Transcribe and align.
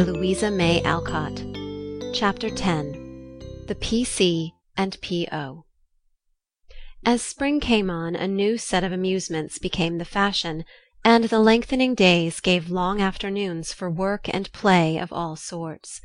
By 0.00 0.06
Louisa 0.06 0.50
May 0.50 0.82
Alcott 0.82 1.44
Chapter 2.14 2.48
10 2.48 3.66
The 3.66 3.74
P.C. 3.74 4.54
and 4.74 4.96
P.O. 5.02 5.66
As 7.04 7.20
spring 7.20 7.60
came 7.60 7.90
on 7.90 8.16
a 8.16 8.26
new 8.26 8.56
set 8.56 8.82
of 8.82 8.92
amusements 8.92 9.58
became 9.58 9.98
the 9.98 10.06
fashion, 10.06 10.64
and 11.04 11.24
the 11.24 11.38
lengthening 11.38 11.94
days 11.94 12.40
gave 12.40 12.70
long 12.70 13.02
afternoons 13.02 13.74
for 13.74 13.90
work 13.90 14.26
and 14.32 14.50
play 14.52 14.96
of 14.96 15.12
all 15.12 15.36
sorts. 15.36 16.00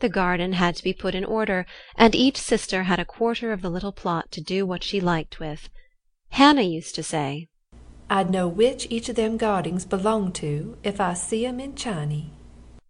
The 0.00 0.08
garden 0.08 0.54
had 0.54 0.74
to 0.74 0.82
be 0.82 0.92
put 0.92 1.14
in 1.14 1.24
order, 1.24 1.66
and 1.94 2.16
each 2.16 2.38
sister 2.38 2.82
had 2.82 2.98
a 2.98 3.04
quarter 3.04 3.52
of 3.52 3.62
the 3.62 3.70
little 3.70 3.92
plot 3.92 4.32
to 4.32 4.40
do 4.40 4.66
what 4.66 4.82
she 4.82 4.98
liked 5.00 5.38
with. 5.38 5.68
Hannah 6.30 6.62
used 6.62 6.96
to 6.96 7.04
say, 7.04 7.46
I'd 8.10 8.28
know 8.28 8.48
which 8.48 8.88
each 8.90 9.08
of 9.08 9.14
them 9.14 9.36
gardings 9.36 9.84
belonged 9.84 10.34
to 10.36 10.76
if 10.82 11.00
I 11.00 11.14
see 11.14 11.46
'em 11.46 11.60
in 11.60 11.76
Chiny. 11.76 12.32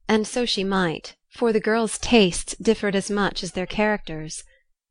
And 0.08 0.26
so 0.26 0.44
she 0.44 0.62
might, 0.62 1.16
for 1.30 1.52
the 1.52 1.60
girls' 1.60 1.98
tastes 1.98 2.54
differed 2.56 2.94
as 2.94 3.10
much 3.10 3.42
as 3.42 3.52
their 3.52 3.66
characters. 3.66 4.44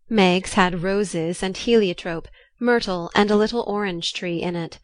Meg's 0.10 0.54
had 0.54 0.84
roses 0.84 1.42
and 1.42 1.56
heliotrope, 1.56 2.28
myrtle, 2.60 3.10
and 3.16 3.32
a 3.32 3.36
little 3.36 3.64
orange 3.68 4.14
tree 4.14 4.42
in 4.42 4.56
it. 4.56 4.80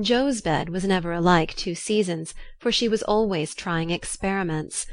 Jo's 0.00 0.40
bed 0.40 0.68
was 0.68 0.84
never 0.84 1.12
alike 1.12 1.54
two 1.54 1.74
seasons, 1.74 2.34
for 2.58 2.70
she 2.70 2.88
was 2.88 3.02
always 3.02 3.54
trying 3.54 3.90
experiments. 3.90 4.86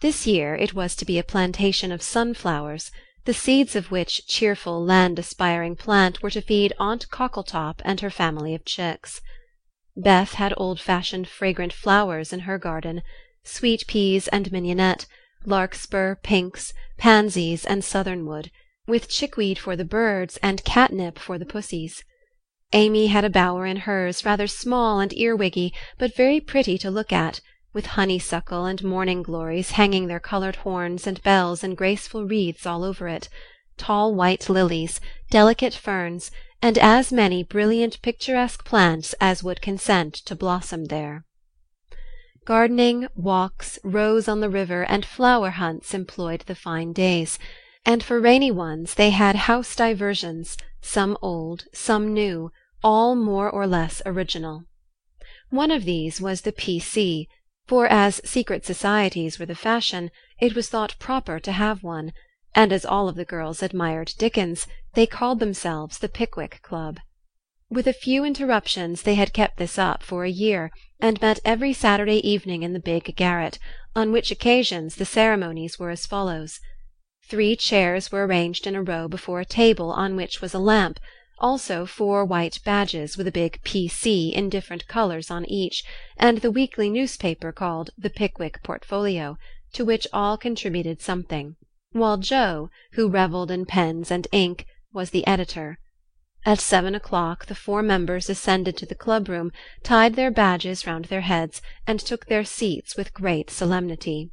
This 0.00 0.26
year 0.26 0.54
it 0.54 0.74
was 0.74 0.94
to 0.96 1.04
be 1.04 1.18
a 1.18 1.24
plantation 1.24 1.90
of 1.90 2.02
sunflowers, 2.02 2.90
the 3.24 3.34
seeds 3.34 3.74
of 3.74 3.90
which 3.90 4.26
cheerful 4.26 4.84
land-aspiring 4.84 5.76
plant 5.76 6.22
were 6.22 6.30
to 6.30 6.40
feed 6.40 6.72
Aunt 6.78 7.10
Cockletop 7.10 7.82
and 7.84 8.00
her 8.00 8.10
family 8.10 8.54
of 8.54 8.64
chicks. 8.64 9.20
Beth 9.96 10.34
had 10.34 10.54
old-fashioned 10.56 11.26
fragrant 11.28 11.72
flowers 11.72 12.32
in 12.32 12.40
her 12.40 12.58
garden 12.58 13.02
sweet 13.46 13.86
peas 13.86 14.28
and 14.28 14.50
mignonette, 14.50 15.06
larkspur, 15.44 16.16
pinks, 16.16 16.74
pansies, 16.98 17.64
and 17.64 17.84
southernwood, 17.84 18.50
with 18.86 19.08
chickweed 19.08 19.58
for 19.58 19.76
the 19.76 19.84
birds 19.84 20.36
and 20.42 20.64
catnip 20.64 21.18
for 21.18 21.38
the 21.38 21.46
pussies. 21.46 22.02
Amy 22.72 23.06
had 23.06 23.24
a 23.24 23.30
bower 23.30 23.64
in 23.64 23.76
hers, 23.76 24.24
rather 24.24 24.46
small 24.46 24.98
and 24.98 25.12
earwiggy, 25.12 25.72
but 25.98 26.16
very 26.16 26.40
pretty 26.40 26.76
to 26.76 26.90
look 26.90 27.12
at, 27.12 27.40
with 27.72 27.86
honeysuckle 27.86 28.64
and 28.64 28.82
morning 28.82 29.22
glories 29.22 29.72
hanging 29.72 30.08
their 30.08 30.18
coloured 30.18 30.56
horns 30.56 31.06
and 31.06 31.22
bells 31.22 31.62
in 31.62 31.74
graceful 31.74 32.24
wreaths 32.24 32.66
all 32.66 32.82
over 32.82 33.06
it, 33.06 33.28
tall 33.76 34.14
white 34.14 34.48
lilies, 34.48 35.00
delicate 35.30 35.74
ferns, 35.74 36.30
and 36.60 36.78
as 36.78 37.12
many 37.12 37.44
brilliant 37.44 38.00
picturesque 38.02 38.64
plants 38.64 39.14
as 39.20 39.44
would 39.44 39.60
consent 39.60 40.14
to 40.14 40.34
blossom 40.34 40.86
there. 40.86 41.24
Gardening, 42.46 43.08
walks, 43.14 43.78
rows 43.84 44.28
on 44.28 44.40
the 44.40 44.48
river, 44.48 44.84
and 44.84 45.04
flower 45.04 45.50
hunts 45.50 45.92
employed 45.92 46.44
the 46.46 46.54
fine 46.54 46.94
days, 46.94 47.38
and 47.84 48.02
for 48.02 48.18
rainy 48.18 48.50
ones 48.50 48.94
they 48.94 49.10
had 49.10 49.36
house 49.36 49.76
diversions, 49.76 50.56
some 50.80 51.18
old, 51.20 51.66
some 51.74 52.14
new, 52.14 52.50
all 52.82 53.14
more 53.14 53.50
or 53.50 53.66
less 53.66 54.00
original. 54.06 54.64
One 55.50 55.70
of 55.70 55.84
these 55.84 56.20
was 56.20 56.40
the 56.40 56.52
P.C., 56.52 57.28
for 57.66 57.86
as 57.88 58.22
secret 58.24 58.64
societies 58.64 59.38
were 59.38 59.46
the 59.46 59.54
fashion, 59.54 60.10
it 60.40 60.54
was 60.54 60.70
thought 60.70 60.96
proper 60.98 61.38
to 61.40 61.52
have 61.52 61.82
one 61.82 62.12
and 62.56 62.72
as 62.72 62.86
all 62.86 63.06
of 63.06 63.16
the 63.16 63.24
girls 63.24 63.62
admired 63.62 64.14
Dickens, 64.16 64.66
they 64.94 65.06
called 65.06 65.40
themselves 65.40 65.98
the 65.98 66.08
Pickwick 66.08 66.60
Club. 66.62 66.98
With 67.68 67.88
a 67.88 67.92
few 67.92 68.24
interruptions 68.24 69.02
they 69.02 69.16
had 69.16 69.32
kept 69.32 69.56
this 69.56 69.76
up 69.76 70.04
for 70.04 70.24
a 70.24 70.30
year, 70.30 70.70
and 71.00 71.20
met 71.20 71.40
every 71.44 71.72
Saturday 71.72 72.18
evening 72.18 72.62
in 72.62 72.72
the 72.72 72.78
big 72.78 73.16
garret, 73.16 73.58
on 73.96 74.12
which 74.12 74.30
occasions 74.30 74.94
the 74.94 75.04
ceremonies 75.04 75.76
were 75.76 75.90
as 75.90 76.06
follows. 76.06 76.60
Three 77.28 77.56
chairs 77.56 78.12
were 78.12 78.24
arranged 78.24 78.68
in 78.68 78.76
a 78.76 78.82
row 78.84 79.08
before 79.08 79.40
a 79.40 79.44
table 79.44 79.90
on 79.90 80.14
which 80.14 80.40
was 80.40 80.54
a 80.54 80.60
lamp, 80.60 81.00
also 81.40 81.86
four 81.86 82.24
white 82.24 82.60
badges 82.64 83.16
with 83.16 83.26
a 83.26 83.32
big 83.32 83.60
P.C. 83.64 84.32
in 84.32 84.48
different 84.48 84.86
colours 84.86 85.28
on 85.28 85.44
each, 85.46 85.82
and 86.16 86.38
the 86.38 86.52
weekly 86.52 86.88
newspaper 86.88 87.50
called 87.50 87.90
the 87.98 88.10
Pickwick 88.10 88.62
Portfolio, 88.62 89.38
to 89.72 89.84
which 89.84 90.06
all 90.12 90.38
contributed 90.38 91.02
something 91.02 91.56
while 91.90 92.16
Jo, 92.16 92.70
who 92.92 93.08
revelled 93.08 93.50
in 93.50 93.66
pens 93.66 94.12
and 94.12 94.28
ink, 94.30 94.66
was 94.92 95.10
the 95.10 95.26
editor. 95.26 95.80
At 96.48 96.60
seven 96.60 96.94
o'clock 96.94 97.46
the 97.46 97.56
four 97.56 97.82
members 97.82 98.30
ascended 98.30 98.76
to 98.76 98.86
the 98.86 98.94
club 98.94 99.28
room, 99.28 99.50
tied 99.82 100.14
their 100.14 100.30
badges 100.30 100.86
round 100.86 101.06
their 101.06 101.22
heads, 101.22 101.60
and 101.88 101.98
took 101.98 102.26
their 102.26 102.44
seats 102.44 102.96
with 102.96 103.12
great 103.12 103.50
solemnity. 103.50 104.30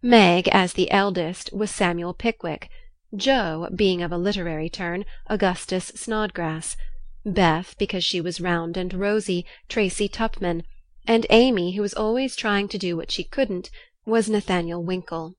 Meg, 0.00 0.46
as 0.52 0.74
the 0.74 0.88
eldest, 0.92 1.52
was 1.52 1.68
Samuel 1.72 2.14
Pickwick; 2.14 2.70
Jo, 3.12 3.68
being 3.74 4.02
of 4.02 4.12
a 4.12 4.16
literary 4.18 4.70
turn, 4.70 5.04
Augustus 5.26 5.86
Snodgrass; 5.96 6.76
Beth, 7.24 7.74
because 7.76 8.04
she 8.04 8.20
was 8.20 8.40
round 8.40 8.76
and 8.76 8.94
rosy, 8.94 9.44
Tracy 9.68 10.06
Tupman; 10.08 10.62
and 11.08 11.26
Amy, 11.30 11.72
who 11.74 11.82
was 11.82 11.92
always 11.94 12.36
trying 12.36 12.68
to 12.68 12.78
do 12.78 12.96
what 12.96 13.10
she 13.10 13.24
couldn't, 13.24 13.68
was 14.04 14.30
Nathaniel 14.30 14.84
Winkle. 14.84 15.34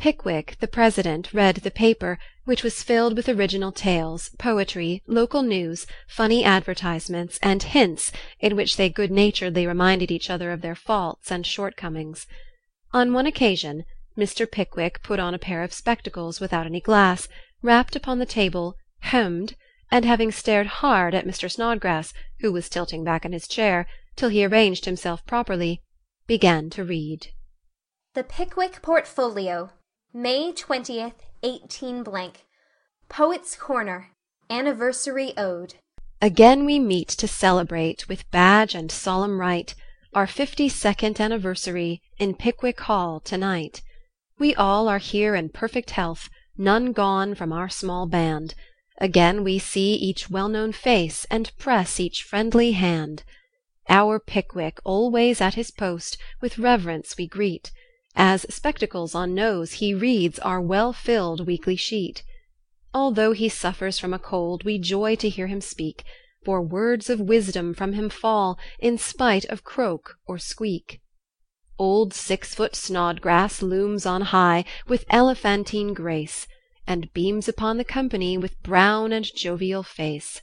Pickwick, 0.00 0.56
the 0.60 0.66
president, 0.66 1.34
read 1.34 1.56
the 1.56 1.70
paper, 1.70 2.18
which 2.46 2.62
was 2.62 2.82
filled 2.82 3.14
with 3.18 3.28
original 3.28 3.70
tales, 3.70 4.30
poetry, 4.38 5.02
local 5.06 5.42
news, 5.42 5.86
funny 6.08 6.42
advertisements, 6.42 7.38
and 7.42 7.62
hints 7.62 8.10
in 8.38 8.56
which 8.56 8.78
they 8.78 8.88
good 8.88 9.10
naturedly 9.10 9.66
reminded 9.66 10.10
each 10.10 10.30
other 10.30 10.52
of 10.52 10.62
their 10.62 10.74
faults 10.74 11.30
and 11.30 11.44
shortcomings. 11.44 12.26
On 12.94 13.12
one 13.12 13.26
occasion 13.26 13.84
Mr. 14.16 14.50
Pickwick 14.50 15.02
put 15.02 15.20
on 15.20 15.34
a 15.34 15.38
pair 15.38 15.62
of 15.62 15.74
spectacles 15.74 16.40
without 16.40 16.64
any 16.64 16.80
glass, 16.80 17.28
rapped 17.60 17.94
upon 17.94 18.18
the 18.18 18.24
table, 18.24 18.76
hemmed, 19.00 19.54
and 19.90 20.06
having 20.06 20.32
stared 20.32 20.66
hard 20.80 21.14
at 21.14 21.26
Mr. 21.26 21.52
Snodgrass, 21.52 22.14
who 22.40 22.50
was 22.50 22.70
tilting 22.70 23.04
back 23.04 23.26
in 23.26 23.32
his 23.32 23.46
chair, 23.46 23.86
till 24.16 24.30
he 24.30 24.46
arranged 24.46 24.86
himself 24.86 25.26
properly, 25.26 25.82
began 26.26 26.70
to 26.70 26.84
read. 26.84 27.26
The 28.14 28.24
Pickwick 28.24 28.80
Portfolio 28.80 29.72
May 30.12 30.50
20th, 30.50 31.14
18 31.44 32.02
blank, 32.02 32.44
Poets' 33.08 33.54
Corner 33.54 34.10
Anniversary 34.50 35.32
Ode 35.36 35.74
Again 36.20 36.64
we 36.64 36.80
meet 36.80 37.06
to 37.10 37.28
celebrate 37.28 38.08
With 38.08 38.28
badge 38.32 38.74
and 38.74 38.90
solemn 38.90 39.38
rite 39.40 39.76
Our 40.12 40.26
fifty 40.26 40.68
second 40.68 41.20
anniversary 41.20 42.02
In 42.18 42.34
Pickwick 42.34 42.80
Hall 42.80 43.20
to 43.20 43.38
night. 43.38 43.82
We 44.36 44.52
all 44.52 44.88
are 44.88 44.98
here 44.98 45.36
in 45.36 45.50
perfect 45.50 45.90
health, 45.90 46.28
None 46.58 46.90
gone 46.90 47.36
from 47.36 47.52
our 47.52 47.68
small 47.68 48.06
band. 48.06 48.56
Again 49.00 49.44
we 49.44 49.60
see 49.60 49.94
each 49.94 50.28
well 50.28 50.48
known 50.48 50.72
face 50.72 51.24
And 51.30 51.56
press 51.56 52.00
each 52.00 52.24
friendly 52.24 52.72
hand. 52.72 53.22
Our 53.88 54.18
Pickwick 54.18 54.80
always 54.82 55.40
at 55.40 55.54
his 55.54 55.70
post 55.70 56.18
With 56.40 56.58
reverence 56.58 57.16
we 57.16 57.28
greet. 57.28 57.70
As 58.16 58.44
spectacles 58.50 59.14
on 59.14 59.34
nose 59.34 59.74
he 59.74 59.94
reads 59.94 60.40
Our 60.40 60.60
well 60.60 60.92
filled 60.92 61.46
weekly 61.46 61.76
sheet. 61.76 62.24
Although 62.92 63.30
he 63.30 63.48
suffers 63.48 64.00
from 64.00 64.12
a 64.12 64.18
cold 64.18 64.64
We 64.64 64.78
joy 64.78 65.14
to 65.14 65.28
hear 65.28 65.46
him 65.46 65.60
speak, 65.60 66.02
For 66.44 66.60
words 66.60 67.08
of 67.08 67.20
wisdom 67.20 67.72
from 67.72 67.92
him 67.92 68.10
fall 68.10 68.58
In 68.80 68.98
spite 68.98 69.44
of 69.44 69.62
croak 69.62 70.16
or 70.26 70.38
squeak. 70.38 71.00
Old 71.78 72.12
six 72.12 72.52
foot 72.52 72.74
Snodgrass 72.74 73.62
looms 73.62 74.04
on 74.04 74.22
high 74.22 74.64
With 74.88 75.04
elephantine 75.08 75.94
grace, 75.94 76.48
And 76.88 77.12
beams 77.12 77.48
upon 77.48 77.76
the 77.76 77.84
company 77.84 78.36
With 78.36 78.60
brown 78.64 79.12
and 79.12 79.24
jovial 79.24 79.84
face. 79.84 80.42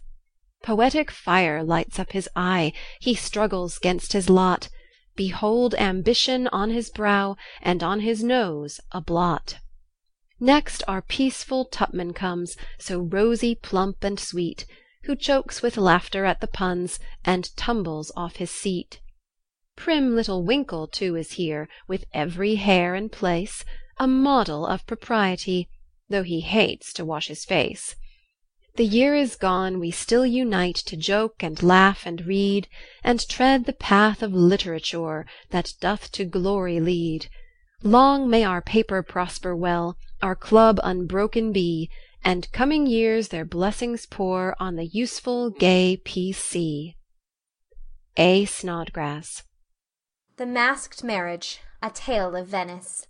Poetic 0.64 1.12
fire 1.12 1.64
lights 1.64 2.00
up 2.00 2.14
his 2.14 2.30
eye, 2.34 2.72
He 3.02 3.14
struggles 3.14 3.78
'gainst 3.78 4.14
his 4.14 4.30
lot. 4.30 4.70
Behold 5.18 5.74
ambition 5.76 6.48
on 6.50 6.70
his 6.70 6.92
brow, 6.92 7.36
And 7.62 7.82
on 7.82 8.02
his 8.02 8.24
nose 8.24 8.80
a 8.92 9.02
blot. 9.02 9.58
Next 10.40 10.84
our 10.88 11.02
peaceful 11.02 11.66
Tupman 11.66 12.14
comes, 12.14 12.56
So 12.78 13.00
rosy, 13.00 13.56
plump, 13.56 14.04
and 14.04 14.20
sweet, 14.20 14.68
Who 15.06 15.16
chokes 15.16 15.64
with 15.64 15.76
laughter 15.76 16.24
at 16.24 16.40
the 16.40 16.48
puns, 16.48 17.00
And 17.26 17.50
tumbles 17.58 18.12
off 18.16 18.36
his 18.36 18.52
seat. 18.52 19.02
Prim 19.76 20.16
little 20.16 20.44
Winkle 20.44 20.86
too 20.86 21.16
is 21.16 21.32
here, 21.32 21.68
With 21.88 22.06
every 22.14 22.56
hair 22.56 22.94
in 22.94 23.10
place, 23.10 23.66
A 23.98 24.08
model 24.08 24.68
of 24.68 24.86
propriety, 24.86 25.68
Though 26.10 26.24
he 26.24 26.42
hates 26.42 26.94
to 26.94 27.04
wash 27.04 27.28
his 27.28 27.44
face. 27.44 27.96
The 28.78 28.86
year 28.86 29.16
is 29.16 29.36
gone, 29.36 29.80
we 29.80 29.90
still 29.90 30.24
unite 30.24 30.76
To 30.86 30.96
joke 30.96 31.42
and 31.42 31.64
laugh 31.64 32.06
and 32.06 32.24
read, 32.28 32.68
And 33.04 33.28
tread 33.28 33.66
the 33.66 33.74
path 33.74 34.22
of 34.22 34.34
literature 34.34 35.26
That 35.50 35.74
doth 35.82 36.12
to 36.12 36.26
glory 36.26 36.80
lead. 36.80 37.28
Long 37.82 38.30
may 38.30 38.44
our 38.44 38.62
paper 38.62 39.02
prosper 39.02 39.56
well, 39.56 39.98
Our 40.22 40.36
club 40.36 40.80
unbroken 40.84 41.52
be, 41.52 41.90
And 42.24 42.52
coming 42.52 42.86
years 42.86 43.30
their 43.30 43.46
blessings 43.46 44.06
pour 44.06 44.56
On 44.60 44.76
the 44.76 44.86
useful, 44.86 45.50
gay 45.50 45.98
P.C. 45.98 46.96
A. 48.16 48.46
Snodgrass. 48.46 49.42
THE 50.36 50.46
MASKED 50.46 51.04
MARRIAGE 51.04 51.62
A 51.82 51.90
TALE 51.90 52.36
OF 52.36 52.48
VENICE 52.48 53.08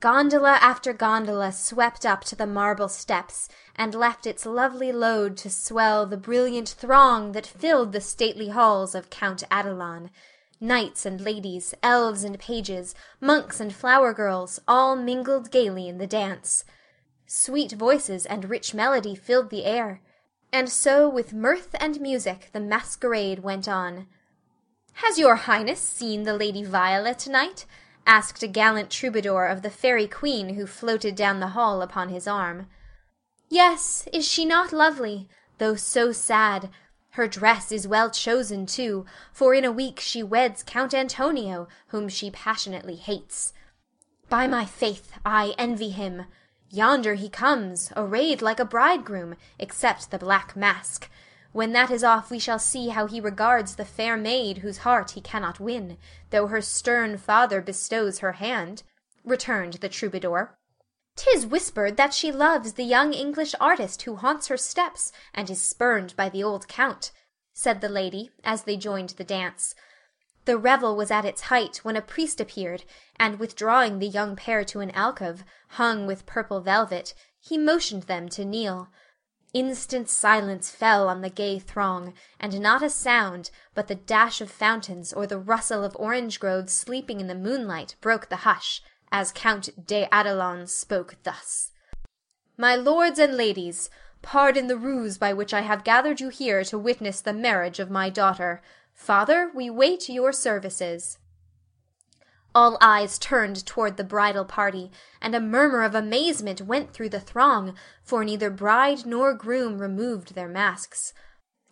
Gondola 0.00 0.58
after 0.60 0.92
gondola 0.92 1.50
swept 1.50 2.06
up 2.06 2.22
to 2.24 2.36
the 2.36 2.46
marble 2.46 2.88
steps, 2.88 3.48
and 3.74 3.96
left 3.96 4.28
its 4.28 4.46
lovely 4.46 4.92
load 4.92 5.36
to 5.38 5.50
swell 5.50 6.06
the 6.06 6.16
brilliant 6.16 6.68
throng 6.68 7.32
that 7.32 7.48
filled 7.48 7.90
the 7.90 8.00
stately 8.00 8.50
halls 8.50 8.94
of 8.94 9.10
Count 9.10 9.42
Adelon. 9.50 10.10
Knights 10.60 11.04
and 11.04 11.20
ladies, 11.20 11.74
elves 11.82 12.22
and 12.22 12.38
pages, 12.38 12.94
monks 13.20 13.58
and 13.58 13.74
flower 13.74 14.12
girls, 14.14 14.60
all 14.68 14.94
mingled 14.94 15.50
gaily 15.50 15.88
in 15.88 15.98
the 15.98 16.06
dance. 16.06 16.64
Sweet 17.26 17.72
voices 17.72 18.24
and 18.24 18.48
rich 18.48 18.72
melody 18.74 19.16
filled 19.16 19.50
the 19.50 19.64
air. 19.64 20.00
And 20.52 20.70
so 20.70 21.08
with 21.08 21.32
mirth 21.32 21.74
and 21.80 22.00
music 22.00 22.50
the 22.52 22.60
masquerade 22.60 23.40
went 23.40 23.66
on. 23.66 24.06
"Has 24.92 25.18
your 25.18 25.34
Highness 25.34 25.80
seen 25.80 26.22
the 26.22 26.34
Lady 26.34 26.62
Viola 26.62 27.14
to 27.14 27.30
night?" 27.30 27.66
Asked 28.08 28.42
a 28.42 28.48
gallant 28.48 28.88
troubadour 28.88 29.44
of 29.44 29.60
the 29.60 29.70
Fairy 29.70 30.08
Queen 30.08 30.54
who 30.54 30.66
floated 30.66 31.14
down 31.14 31.40
the 31.40 31.48
hall 31.48 31.82
upon 31.82 32.08
his 32.08 32.26
arm. 32.26 32.66
"Yes, 33.50 34.08
is 34.14 34.26
she 34.26 34.46
not 34.46 34.72
lovely, 34.72 35.28
though 35.58 35.76
so 35.76 36.10
sad? 36.10 36.70
Her 37.10 37.28
dress 37.28 37.70
is 37.70 37.86
well 37.86 38.10
chosen, 38.10 38.64
too, 38.64 39.04
for 39.30 39.52
in 39.52 39.64
a 39.64 39.70
week 39.70 40.00
she 40.00 40.22
weds 40.22 40.62
Count 40.62 40.94
Antonio, 40.94 41.68
whom 41.88 42.08
she 42.08 42.30
passionately 42.30 42.96
hates. 42.96 43.52
By 44.30 44.46
my 44.46 44.64
faith, 44.64 45.12
I 45.24 45.54
envy 45.58 45.90
him! 45.90 46.24
Yonder 46.70 47.14
he 47.14 47.28
comes, 47.28 47.92
arrayed 47.94 48.40
like 48.40 48.60
a 48.60 48.64
bridegroom, 48.64 49.36
except 49.58 50.10
the 50.10 50.18
black 50.18 50.56
mask. 50.56 51.10
When 51.52 51.72
that 51.72 51.90
is 51.90 52.04
off 52.04 52.30
we 52.30 52.38
shall 52.38 52.58
see 52.58 52.88
how 52.88 53.06
he 53.06 53.20
regards 53.20 53.76
the 53.76 53.84
fair 53.86 54.16
maid 54.18 54.58
whose 54.58 54.78
heart 54.78 55.12
he 55.12 55.22
cannot 55.22 55.58
win, 55.58 55.96
though 56.28 56.48
her 56.48 56.60
stern 56.60 57.16
father 57.16 57.62
bestows 57.62 58.18
her 58.18 58.32
hand," 58.32 58.82
returned 59.24 59.74
the 59.74 59.88
troubadour. 59.88 60.58
"'Tis 61.16 61.46
whispered 61.46 61.96
that 61.96 62.12
she 62.12 62.30
loves 62.30 62.74
the 62.74 62.84
young 62.84 63.14
English 63.14 63.54
artist 63.58 64.02
who 64.02 64.16
haunts 64.16 64.48
her 64.48 64.58
steps 64.58 65.10
and 65.32 65.48
is 65.48 65.60
spurned 65.60 66.14
by 66.16 66.28
the 66.28 66.44
old 66.44 66.68
count," 66.68 67.12
said 67.54 67.80
the 67.80 67.88
lady, 67.88 68.30
as 68.44 68.64
they 68.64 68.76
joined 68.76 69.10
the 69.10 69.24
dance. 69.24 69.74
The 70.44 70.58
revel 70.58 70.96
was 70.96 71.10
at 71.10 71.24
its 71.24 71.42
height 71.42 71.78
when 71.78 71.96
a 71.96 72.02
priest 72.02 72.40
appeared, 72.40 72.84
and 73.16 73.38
withdrawing 73.38 73.98
the 73.98 74.06
young 74.06 74.36
pair 74.36 74.64
to 74.66 74.80
an 74.80 74.90
alcove, 74.90 75.44
hung 75.70 76.06
with 76.06 76.26
purple 76.26 76.60
velvet, 76.60 77.14
he 77.40 77.56
motioned 77.56 78.04
them 78.04 78.28
to 78.28 78.44
kneel. 78.44 78.88
Instant 79.54 80.10
silence 80.10 80.70
fell 80.70 81.08
on 81.08 81.22
the 81.22 81.30
gay 81.30 81.58
throng, 81.58 82.12
and 82.38 82.60
not 82.60 82.82
a 82.82 82.90
sound 82.90 83.50
but 83.74 83.88
the 83.88 83.94
dash 83.94 84.42
of 84.42 84.50
fountains 84.50 85.12
or 85.12 85.26
the 85.26 85.38
rustle 85.38 85.84
of 85.84 85.96
orange 85.98 86.38
groves 86.38 86.74
sleeping 86.74 87.18
in 87.18 87.28
the 87.28 87.34
moonlight 87.34 87.96
broke 88.02 88.28
the 88.28 88.44
hush, 88.44 88.82
as 89.10 89.32
Count 89.32 89.86
de 89.86 90.06
Adelon 90.12 90.66
spoke 90.66 91.16
thus: 91.22 91.70
"My 92.58 92.76
lords 92.76 93.18
and 93.18 93.38
ladies, 93.38 93.88
pardon 94.20 94.66
the 94.66 94.76
ruse 94.76 95.16
by 95.16 95.32
which 95.32 95.54
I 95.54 95.62
have 95.62 95.82
gathered 95.82 96.20
you 96.20 96.28
here 96.28 96.62
to 96.64 96.78
witness 96.78 97.22
the 97.22 97.32
marriage 97.32 97.78
of 97.78 97.90
my 97.90 98.10
daughter. 98.10 98.60
Father, 98.92 99.50
we 99.54 99.70
wait 99.70 100.10
your 100.10 100.32
services." 100.32 101.16
All 102.60 102.76
eyes 102.80 103.20
turned 103.20 103.64
toward 103.66 103.96
the 103.96 104.02
bridal 104.02 104.44
party, 104.44 104.90
and 105.22 105.32
a 105.32 105.40
murmur 105.40 105.84
of 105.84 105.94
amazement 105.94 106.62
went 106.62 106.92
through 106.92 107.10
the 107.10 107.20
throng, 107.20 107.76
for 108.02 108.24
neither 108.24 108.50
bride 108.50 109.06
nor 109.06 109.32
groom 109.32 109.78
removed 109.78 110.34
their 110.34 110.48
masks. 110.48 111.14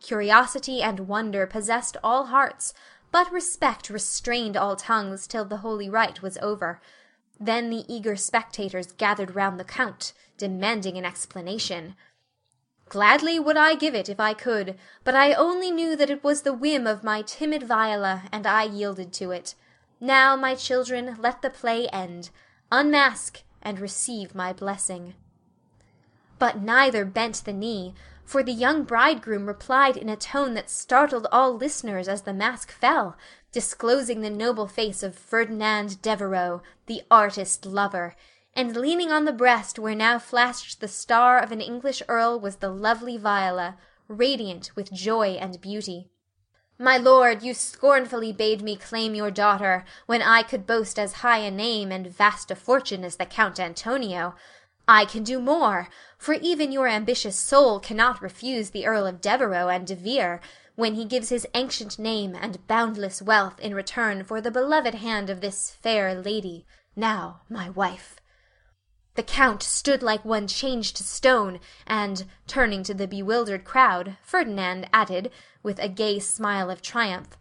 Curiosity 0.01 0.83
and 0.83 1.09
wonder 1.09 1.45
possessed 1.45 1.97
all 2.05 2.27
hearts, 2.27 2.73
but 3.11 3.33
respect 3.33 3.91
restrained 3.91 4.57
all 4.57 4.77
tongues 4.77 5.27
till 5.27 5.45
the 5.45 5.57
holy 5.57 5.91
rite 5.91 6.23
was 6.23 6.39
over. 6.39 6.81
Then 7.41 7.69
the 7.69 7.85
eager 7.93 8.15
spectators 8.15 8.93
gathered 8.93 9.35
round 9.35 9.59
the 9.59 9.65
Count, 9.65 10.13
demanding 10.39 10.97
an 10.97 11.05
explanation. 11.05 11.97
Gladly 12.89 13.41
would 13.41 13.57
I 13.57 13.75
give 13.75 13.97
it 13.97 14.09
if 14.09 14.21
I 14.21 14.35
could, 14.35 14.79
but 15.03 15.17
I 15.17 15.33
only 15.33 15.73
knew 15.73 15.97
that 15.97 16.11
it 16.11 16.23
was 16.23 16.43
the 16.43 16.55
whim 16.55 16.87
of 16.87 17.03
my 17.03 17.23
timid 17.23 17.65
Viola, 17.65 18.29
and 18.31 18.47
I 18.47 18.63
yielded 18.63 19.13
to 19.15 19.33
it. 19.33 19.57
Now, 20.01 20.37
my 20.37 20.55
children, 20.55 21.17
let 21.19 21.43
the 21.43 21.51
play 21.51 21.89
end. 21.89 22.31
Unmask, 22.71 23.43
and 23.63 23.81
receive 23.81 24.35
my 24.35 24.53
blessing." 24.53 25.15
But 26.39 26.61
neither 26.61 27.05
bent 27.05 27.45
the 27.45 27.53
knee, 27.53 27.95
for 28.25 28.43
the 28.43 28.53
young 28.53 28.83
bridegroom 28.83 29.47
replied 29.47 29.97
in 29.97 30.09
a 30.09 30.17
tone 30.17 30.55
that 30.55 30.69
startled 30.69 31.27
all 31.31 31.57
listeners 31.57 32.09
as 32.09 32.23
the 32.23 32.35
mask 32.35 32.73
fell, 32.73 33.17
disclosing 33.53 34.21
the 34.21 34.31
noble 34.31 34.67
face 34.67 35.03
of 35.03 35.17
Ferdinand 35.17 36.03
Devereux, 36.03 36.61
the 36.87 37.03
artist 37.11 37.65
lover, 37.65 38.15
and 38.53 38.77
leaning 38.77 39.13
on 39.13 39.25
the 39.25 39.33
breast 39.33 39.79
where 39.79 39.95
now 39.95 40.19
flashed 40.19 40.81
the 40.81 40.89
star 40.89 41.39
of 41.39 41.53
an 41.53 41.61
English 41.61 42.03
earl 42.09 42.39
was 42.39 42.57
the 42.57 42.71
lovely 42.71 43.17
Viola, 43.17 43.77
radiant 44.09 44.75
with 44.75 44.93
joy 44.93 45.39
and 45.41 45.61
beauty. 45.61 46.11
My 46.79 46.99
lord, 46.99 47.43
you 47.43 47.55
scornfully 47.55 48.33
bade 48.33 48.61
me 48.61 48.77
claim 48.77 49.15
your 49.15 49.31
daughter, 49.31 49.87
when 50.05 50.21
I 50.21 50.43
could 50.43 50.67
boast 50.67 50.99
as 50.99 51.25
high 51.25 51.39
a 51.39 51.51
name 51.51 51.91
and 51.91 52.07
vast 52.07 52.51
a 52.51 52.55
fortune 52.55 53.03
as 53.03 53.17
the 53.17 53.25
Count 53.25 53.59
Antonio. 53.59 54.35
I 54.87 55.07
can 55.07 55.25
do 55.25 55.41
more, 55.41 55.89
for 56.19 56.35
even 56.35 56.73
your 56.73 56.87
ambitious 56.87 57.39
soul 57.39 57.81
cannot 57.81 58.21
refuse 58.21 58.71
the 58.71 58.87
Earl 58.87 59.07
of 59.07 59.23
Devereux 59.23 59.69
and 59.69 59.87
de 59.87 59.95
Vere, 59.95 60.41
when 60.75 60.97
he 60.97 61.07
gives 61.07 61.31
his 61.31 61.47
ancient 61.55 61.99
name 61.99 62.37
and 62.39 62.67
boundless 62.67 63.23
wealth 63.23 63.59
in 63.59 63.75
return 63.75 64.23
for 64.23 64.43
the 64.43 64.51
beloved 64.51 64.97
hand 64.97 65.31
of 65.31 65.41
this 65.41 65.71
fair 65.71 66.15
lady, 66.15 66.67
now 66.95 67.41
my 67.49 67.71
wife. 67.71 68.17
The 69.17 69.23
Count 69.23 69.63
stood 69.63 70.03
like 70.03 70.25
one 70.25 70.47
changed 70.47 70.97
to 70.97 71.03
stone, 71.03 71.59
and, 71.87 72.27
turning 72.47 72.83
to 72.85 72.95
the 72.95 73.09
bewildered 73.09 73.65
crowd, 73.65 74.19
Ferdinand 74.23 74.89
added, 74.93 75.33
with 75.63 75.79
a 75.79 75.89
gay 75.89 76.19
smile 76.19 76.71
of 76.71 76.83
triumph, 76.83 77.37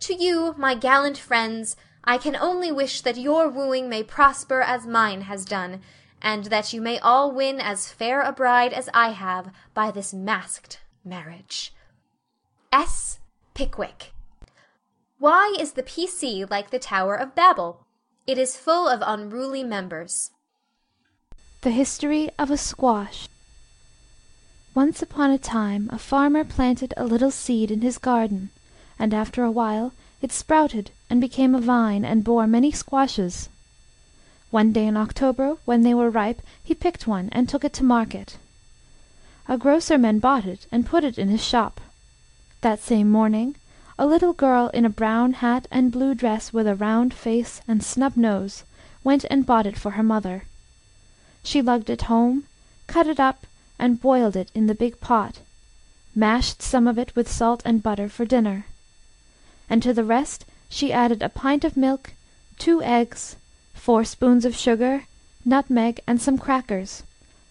"To 0.00 0.14
you, 0.14 0.54
my 0.58 0.74
gallant 0.74 1.16
friends, 1.16 1.76
I 2.02 2.18
can 2.18 2.36
only 2.36 2.70
wish 2.70 3.00
that 3.00 3.16
your 3.16 3.48
wooing 3.48 3.88
may 3.88 4.02
prosper 4.02 4.60
as 4.60 4.86
mine 4.86 5.22
has 5.22 5.44
done, 5.44 5.82
and 6.20 6.46
that 6.46 6.72
you 6.72 6.82
may 6.82 6.98
all 6.98 7.30
win 7.30 7.60
as 7.60 7.92
fair 7.92 8.20
a 8.20 8.32
bride 8.32 8.72
as 8.72 8.90
I 8.92 9.10
have 9.10 9.52
by 9.72 9.90
this 9.90 10.12
masked 10.12 10.80
marriage. 11.04 11.72
S. 12.72 13.20
Pickwick. 13.54 14.12
Why 15.18 15.54
is 15.58 15.72
the 15.72 15.84
P.C. 15.84 16.44
like 16.46 16.70
the 16.70 16.78
Tower 16.80 17.14
of 17.14 17.36
Babel? 17.36 17.86
It 18.26 18.36
is 18.36 18.56
full 18.56 18.88
of 18.88 19.00
unruly 19.06 19.62
members. 19.62 20.32
The 21.64 21.70
History 21.70 22.28
of 22.38 22.50
a 22.50 22.58
Squash 22.58 23.26
Once 24.74 25.00
upon 25.00 25.30
a 25.30 25.38
time 25.38 25.88
a 25.90 25.98
farmer 25.98 26.44
planted 26.44 26.92
a 26.94 27.06
little 27.06 27.30
seed 27.30 27.70
in 27.70 27.80
his 27.80 27.96
garden, 27.96 28.50
and 28.98 29.14
after 29.14 29.42
a 29.42 29.50
while 29.50 29.94
it 30.20 30.30
sprouted 30.30 30.90
and 31.08 31.22
became 31.22 31.54
a 31.54 31.62
vine 31.62 32.04
and 32.04 32.22
bore 32.22 32.46
many 32.46 32.70
squashes. 32.70 33.48
One 34.50 34.74
day 34.74 34.86
in 34.86 34.98
October, 34.98 35.56
when 35.64 35.80
they 35.80 35.94
were 35.94 36.10
ripe, 36.10 36.42
he 36.62 36.74
picked 36.74 37.06
one 37.06 37.30
and 37.32 37.48
took 37.48 37.64
it 37.64 37.72
to 37.80 37.82
market. 37.82 38.36
A 39.48 39.56
grocerman 39.56 40.18
bought 40.18 40.44
it 40.44 40.66
and 40.70 40.84
put 40.84 41.02
it 41.02 41.16
in 41.16 41.30
his 41.30 41.42
shop. 41.42 41.80
That 42.60 42.80
same 42.80 43.10
morning 43.10 43.56
a 43.98 44.04
little 44.04 44.34
girl 44.34 44.68
in 44.74 44.84
a 44.84 44.90
brown 44.90 45.32
hat 45.32 45.66
and 45.70 45.90
blue 45.90 46.14
dress 46.14 46.52
with 46.52 46.66
a 46.66 46.74
round 46.74 47.14
face 47.14 47.62
and 47.66 47.82
snub 47.82 48.18
nose 48.18 48.64
went 49.02 49.24
and 49.30 49.46
bought 49.46 49.64
it 49.64 49.78
for 49.78 49.92
her 49.92 50.02
mother. 50.02 50.44
She 51.46 51.60
lugged 51.60 51.90
it 51.90 52.02
home, 52.02 52.44
cut 52.86 53.06
it 53.06 53.20
up, 53.20 53.46
and 53.78 54.00
boiled 54.00 54.34
it 54.34 54.50
in 54.54 54.66
the 54.66 54.74
big 54.74 54.98
pot, 54.98 55.40
mashed 56.14 56.62
some 56.62 56.88
of 56.88 56.98
it 56.98 57.14
with 57.14 57.30
salt 57.30 57.60
and 57.66 57.82
butter 57.82 58.08
for 58.08 58.24
dinner. 58.24 58.64
And 59.68 59.82
to 59.82 59.92
the 59.92 60.04
rest 60.04 60.46
she 60.70 60.90
added 60.90 61.22
a 61.22 61.28
pint 61.28 61.62
of 61.62 61.76
milk, 61.76 62.14
two 62.58 62.82
eggs, 62.82 63.36
four 63.74 64.04
spoons 64.04 64.46
of 64.46 64.56
sugar, 64.56 65.04
nutmeg, 65.44 66.00
and 66.06 66.20
some 66.20 66.38
crackers, 66.38 67.02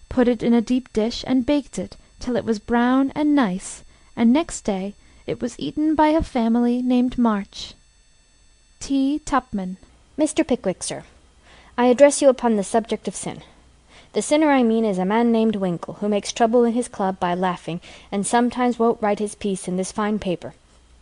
put 0.08 0.26
it 0.26 0.42
in 0.42 0.52
a 0.52 0.60
deep 0.60 0.92
dish, 0.92 1.22
and 1.26 1.46
baked 1.46 1.78
it 1.78 1.96
till 2.18 2.34
it 2.34 2.44
was 2.44 2.58
brown 2.58 3.12
and 3.14 3.34
nice, 3.34 3.84
and 4.16 4.32
next 4.32 4.62
day 4.62 4.94
it 5.24 5.40
was 5.40 5.58
eaten 5.58 5.94
by 5.94 6.08
a 6.08 6.22
family 6.22 6.82
named 6.82 7.16
March. 7.16 7.74
T. 8.80 9.20
Tupman. 9.24 9.76
Mr. 10.18 10.46
Pickwick, 10.46 10.82
sir, 10.82 11.04
I 11.78 11.86
address 11.86 12.20
you 12.20 12.28
upon 12.28 12.56
the 12.56 12.64
subject 12.64 13.06
of 13.06 13.14
sin. 13.14 13.42
The 14.14 14.22
sinner 14.22 14.52
I 14.52 14.62
mean 14.62 14.84
is 14.84 14.98
a 14.98 15.04
man 15.04 15.32
named 15.32 15.56
Winkle, 15.56 15.94
who 15.94 16.08
makes 16.08 16.30
trouble 16.30 16.62
in 16.62 16.72
his 16.72 16.86
club 16.86 17.18
by 17.18 17.34
laughing, 17.34 17.80
and 18.12 18.24
sometimes 18.24 18.78
won't 18.78 19.02
write 19.02 19.18
his 19.18 19.34
piece 19.34 19.66
in 19.66 19.76
this 19.76 19.90
fine 19.90 20.20
paper. 20.20 20.54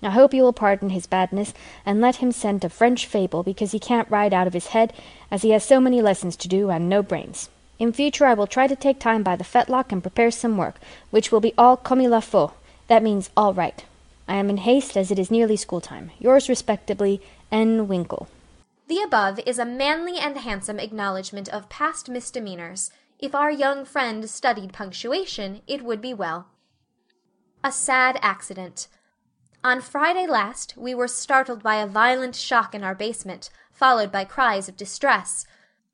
I 0.03 0.09
hope 0.09 0.33
you 0.33 0.43
will 0.43 0.55
pardon 0.55 0.89
his 0.89 1.07
badness, 1.07 1.53
and 1.85 2.01
let 2.01 2.17
him 2.17 2.33
send 2.33 2.65
a 2.65 2.71
French 2.71 3.05
fable, 3.05 3.43
because 3.43 3.73
he 3.73 3.79
can't 3.79 4.11
write 4.11 4.33
out 4.33 4.47
of 4.47 4.55
his 4.55 4.69
head, 4.69 4.95
as 5.31 5.43
he 5.43 5.51
has 5.51 5.63
so 5.63 5.79
many 5.79 6.01
lessons 6.01 6.37
to 6.37 6.49
do, 6.49 6.71
and 6.71 6.89
no 6.89 7.03
brains. 7.03 7.51
In 7.79 7.93
future 7.93 8.25
I 8.25 8.33
will 8.33 8.47
try 8.47 8.67
to 8.67 8.75
take 8.75 8.99
time 8.99 9.23
by 9.23 9.37
the 9.37 9.45
fetlock 9.45 9.93
and 9.93 10.01
prepare 10.01 10.31
some 10.31 10.57
work, 10.57 10.77
which 11.11 11.31
will 11.31 11.41
be 11.41 11.53
all 11.59 11.77
comme 11.77 12.01
il 12.01 12.19
faut. 12.23 12.53
That 12.89 13.03
means 13.03 13.29
all 13.37 13.53
right. 13.53 13.85
I 14.27 14.37
am 14.37 14.49
in 14.49 14.57
haste, 14.57 14.97
as 14.97 15.11
it 15.11 15.19
is 15.19 15.31
nearly 15.31 15.59
school 15.59 15.83
time. 15.83 16.13
Yours 16.19 16.49
respectably, 16.49 17.21
N. 17.51 17.89
Winkle. 17.89 18.29
The 18.89 19.03
above 19.03 19.39
is 19.47 19.59
a 19.59 19.65
manly 19.65 20.19
and 20.19 20.37
handsome 20.37 20.79
acknowledgment 20.79 21.49
of 21.51 21.69
past 21.69 22.09
misdemeanors. 22.09 22.91
If 23.23 23.37
our 23.37 23.53
young 23.53 23.85
friend 23.85 24.29
studied 24.29 24.73
punctuation, 24.73 25.63
it 25.69 25.85
would 25.85 26.01
be 26.01 26.13
well. 26.13 26.49
A 27.63 27.71
sad 27.71 28.19
accident. 28.21 28.89
On 29.63 29.81
Friday 29.81 30.27
last 30.27 30.77
we 30.77 30.93
were 30.93 31.07
startled 31.07 31.63
by 31.63 31.77
a 31.77 31.87
violent 31.87 32.35
shock 32.35 32.75
in 32.75 32.83
our 32.83 32.97
basement, 32.97 33.49
followed 33.71 34.11
by 34.11 34.25
cries 34.25 34.69
of 34.69 34.77
distress. 34.77 35.47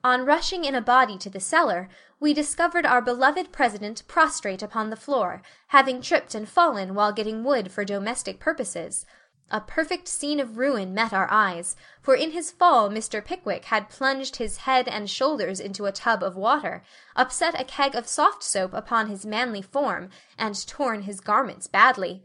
On 0.03 0.25
rushing 0.25 0.65
in 0.65 0.75
a 0.75 0.81
body 0.81 1.19
to 1.19 1.29
the 1.29 1.39
cellar, 1.39 1.91
we 2.19 2.33
discovered 2.33 2.87
our 2.87 3.03
beloved 3.03 3.53
president 3.53 4.05
prostrate 4.09 4.63
upon 4.63 4.89
the 4.89 4.97
floor, 4.97 5.43
having 5.67 6.01
tripped 6.01 6.35
and 6.35 6.49
fallen 6.49 6.95
while 6.95 7.13
getting 7.13 7.45
wood 7.45 7.71
for 7.71 7.85
domestic 7.85 8.41
purposes. 8.41 9.05
A 9.51 9.63
perfect 9.63 10.09
scene 10.09 10.41
of 10.41 10.59
ruin 10.59 10.93
met 10.93 11.13
our 11.13 11.27
eyes, 11.31 11.75
for 12.03 12.15
in 12.15 12.33
his 12.33 12.51
fall 12.51 12.91
Mr. 12.91 13.25
Pickwick 13.25 13.67
had 13.67 13.89
plunged 13.89 14.37
his 14.37 14.59
head 14.59 14.87
and 14.87 15.09
shoulders 15.09 15.59
into 15.59 15.87
a 15.87 15.93
tub 15.93 16.23
of 16.23 16.37
water, 16.37 16.83
upset 17.17 17.59
a 17.59 17.65
keg 17.65 17.95
of 17.95 18.07
soft 18.07 18.43
soap 18.43 18.75
upon 18.75 19.09
his 19.09 19.25
manly 19.25 19.63
form, 19.63 20.11
and 20.37 20.67
torn 20.67 21.03
his 21.03 21.21
garments 21.21 21.67
badly. 21.67 22.23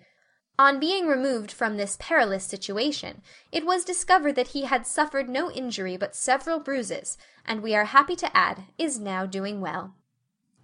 On 0.59 0.79
being 0.79 1.07
removed 1.07 1.51
from 1.51 1.77
this 1.77 1.97
perilous 1.99 2.43
situation, 2.43 3.21
it 3.51 3.65
was 3.65 3.85
discovered 3.85 4.35
that 4.35 4.49
he 4.49 4.65
had 4.65 4.85
suffered 4.85 5.29
no 5.29 5.49
injury 5.49 5.95
but 5.95 6.15
several 6.15 6.59
bruises, 6.59 7.17
and 7.45 7.63
we 7.63 7.73
are 7.73 7.85
happy 7.85 8.17
to 8.17 8.37
add, 8.37 8.65
is 8.77 8.99
now 8.99 9.25
doing 9.25 9.61
well. 9.61 9.95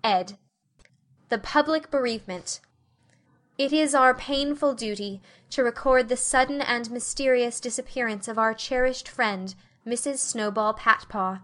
Ed. 0.03 0.37
The 1.29 1.39
Public 1.39 1.89
Bereavement. 1.89 2.59
It 3.59 3.73
is 3.73 3.93
our 3.93 4.13
painful 4.13 4.73
duty 4.73 5.21
to 5.49 5.65
record 5.65 6.07
the 6.07 6.15
sudden 6.15 6.61
and 6.61 6.89
mysterious 6.89 7.59
disappearance 7.59 8.29
of 8.29 8.39
our 8.39 8.53
cherished 8.53 9.09
friend, 9.09 9.53
Mrs. 9.85 10.19
Snowball 10.19 10.73
Patpaw. 10.75 11.41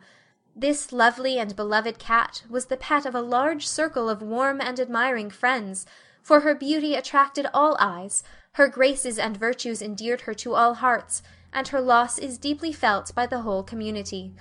This 0.55 0.93
lovely 0.93 1.38
and 1.38 1.53
beloved 1.57 2.00
cat 2.00 2.43
was 2.50 2.67
the 2.67 2.77
pet 2.77 3.05
of 3.05 3.15
a 3.15 3.22
large 3.22 3.67
circle 3.67 4.10
of 4.10 4.22
warm 4.22 4.62
and 4.62 4.79
admiring 4.79 5.29
friends, 5.29 5.86
for 6.22 6.39
her 6.39 6.55
beauty 6.55 6.95
attracted 6.95 7.48
all 7.53 7.75
eyes, 7.81 8.24
her 8.53 8.69
graces 8.69 9.19
and 9.19 9.36
virtues 9.36 9.81
endeared 9.81 10.22
her 10.22 10.34
to 10.36 10.55
all 10.55 10.75
hearts, 10.75 11.22
and 11.51 11.67
her 11.67 11.81
loss 11.81 12.17
is 12.17 12.38
deeply 12.38 12.72
felt 12.72 13.13
by 13.13 13.25
the 13.25 13.41
whole 13.41 13.62
community. 13.62 14.31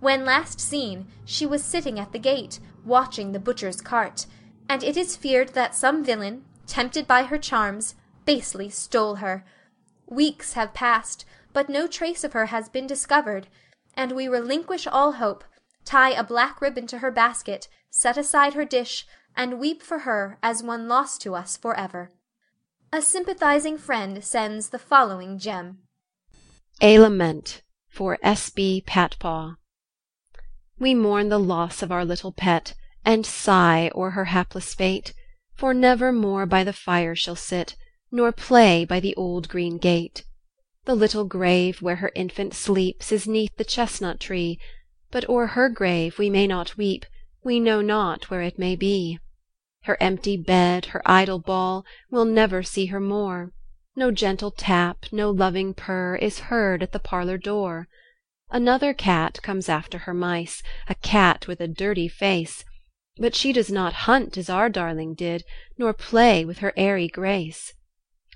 When 0.00 0.24
last 0.24 0.60
seen, 0.60 1.06
she 1.24 1.46
was 1.46 1.62
sitting 1.62 2.00
at 2.00 2.10
the 2.10 2.18
gate, 2.18 2.58
watching 2.84 3.30
the 3.30 3.38
butcher's 3.38 3.80
cart, 3.80 4.26
and 4.68 4.82
it 4.82 4.96
is 4.96 5.16
feared 5.16 5.50
that 5.50 5.76
some 5.76 6.04
villain, 6.04 6.44
tempted 6.68 7.06
by 7.06 7.24
her 7.24 7.38
charms, 7.38 7.96
basely 8.24 8.68
stole 8.68 9.16
her. 9.16 9.44
Weeks 10.06 10.52
have 10.52 10.74
passed, 10.74 11.24
but 11.52 11.68
no 11.68 11.86
trace 11.86 12.22
of 12.22 12.34
her 12.34 12.46
has 12.46 12.68
been 12.68 12.86
discovered, 12.86 13.48
and 13.94 14.12
we 14.12 14.28
relinquish 14.28 14.86
all 14.86 15.12
hope, 15.12 15.42
tie 15.84 16.10
a 16.10 16.22
black 16.22 16.60
ribbon 16.60 16.86
to 16.86 16.98
her 16.98 17.10
basket, 17.10 17.66
set 17.90 18.16
aside 18.16 18.54
her 18.54 18.64
dish, 18.64 19.06
and 19.34 19.58
weep 19.58 19.82
for 19.82 20.00
her 20.00 20.38
as 20.42 20.62
one 20.62 20.86
lost 20.86 21.20
to 21.22 21.34
us 21.34 21.56
for 21.56 21.74
ever. 21.74 22.10
A 22.92 23.02
sympathizing 23.02 23.78
friend 23.78 24.22
sends 24.22 24.68
the 24.68 24.78
following 24.78 25.38
gem: 25.38 25.78
A 26.80 26.98
Lament 26.98 27.62
for 27.88 28.18
S. 28.22 28.50
B. 28.50 28.82
Patpaw 28.86 29.56
We 30.78 30.94
mourn 30.94 31.28
the 31.28 31.38
loss 31.38 31.82
of 31.82 31.90
our 31.90 32.04
little 32.04 32.32
pet, 32.32 32.74
And 33.04 33.24
sigh 33.24 33.90
o'er 33.94 34.10
her 34.10 34.26
hapless 34.26 34.74
fate, 34.74 35.14
For 35.58 35.74
never 35.74 36.12
more 36.12 36.46
by 36.46 36.62
the 36.62 36.72
fire 36.72 37.16
she'll 37.16 37.34
sit, 37.34 37.74
Nor 38.12 38.30
play 38.30 38.84
by 38.84 39.00
the 39.00 39.16
old 39.16 39.48
green 39.48 39.76
gate. 39.78 40.22
The 40.84 40.94
little 40.94 41.24
grave 41.24 41.82
where 41.82 41.96
her 41.96 42.12
infant 42.14 42.54
sleeps 42.54 43.10
Is 43.10 43.26
'neath 43.26 43.56
the 43.56 43.64
chestnut 43.64 44.20
tree, 44.20 44.60
But 45.10 45.28
o'er 45.28 45.48
her 45.48 45.68
grave 45.68 46.16
we 46.16 46.30
may 46.30 46.46
not 46.46 46.76
weep, 46.76 47.04
We 47.42 47.58
know 47.58 47.80
not 47.80 48.30
where 48.30 48.42
it 48.42 48.56
may 48.56 48.76
be. 48.76 49.18
Her 49.82 49.96
empty 50.00 50.36
bed, 50.36 50.86
her 50.94 51.02
idle 51.04 51.40
ball, 51.40 51.84
We'll 52.08 52.24
never 52.24 52.62
see 52.62 52.86
her 52.86 53.00
more; 53.00 53.50
No 53.96 54.12
gentle 54.12 54.52
tap, 54.52 55.06
no 55.10 55.28
loving 55.28 55.74
purr, 55.74 56.14
Is 56.14 56.38
heard 56.54 56.84
at 56.84 56.92
the 56.92 57.00
parlour 57.00 57.36
door. 57.36 57.88
Another 58.48 58.94
cat 58.94 59.42
comes 59.42 59.68
after 59.68 59.98
her 59.98 60.14
mice, 60.14 60.62
A 60.86 60.94
cat 60.94 61.48
with 61.48 61.60
a 61.60 61.66
dirty 61.66 62.06
face, 62.06 62.64
But 63.18 63.34
she 63.34 63.52
does 63.52 63.70
not 63.70 64.04
hunt 64.06 64.38
as 64.38 64.48
our 64.48 64.68
darling 64.68 65.14
did, 65.14 65.44
Nor 65.76 65.92
play 65.92 66.44
with 66.44 66.58
her 66.58 66.72
airy 66.76 67.08
grace. 67.08 67.72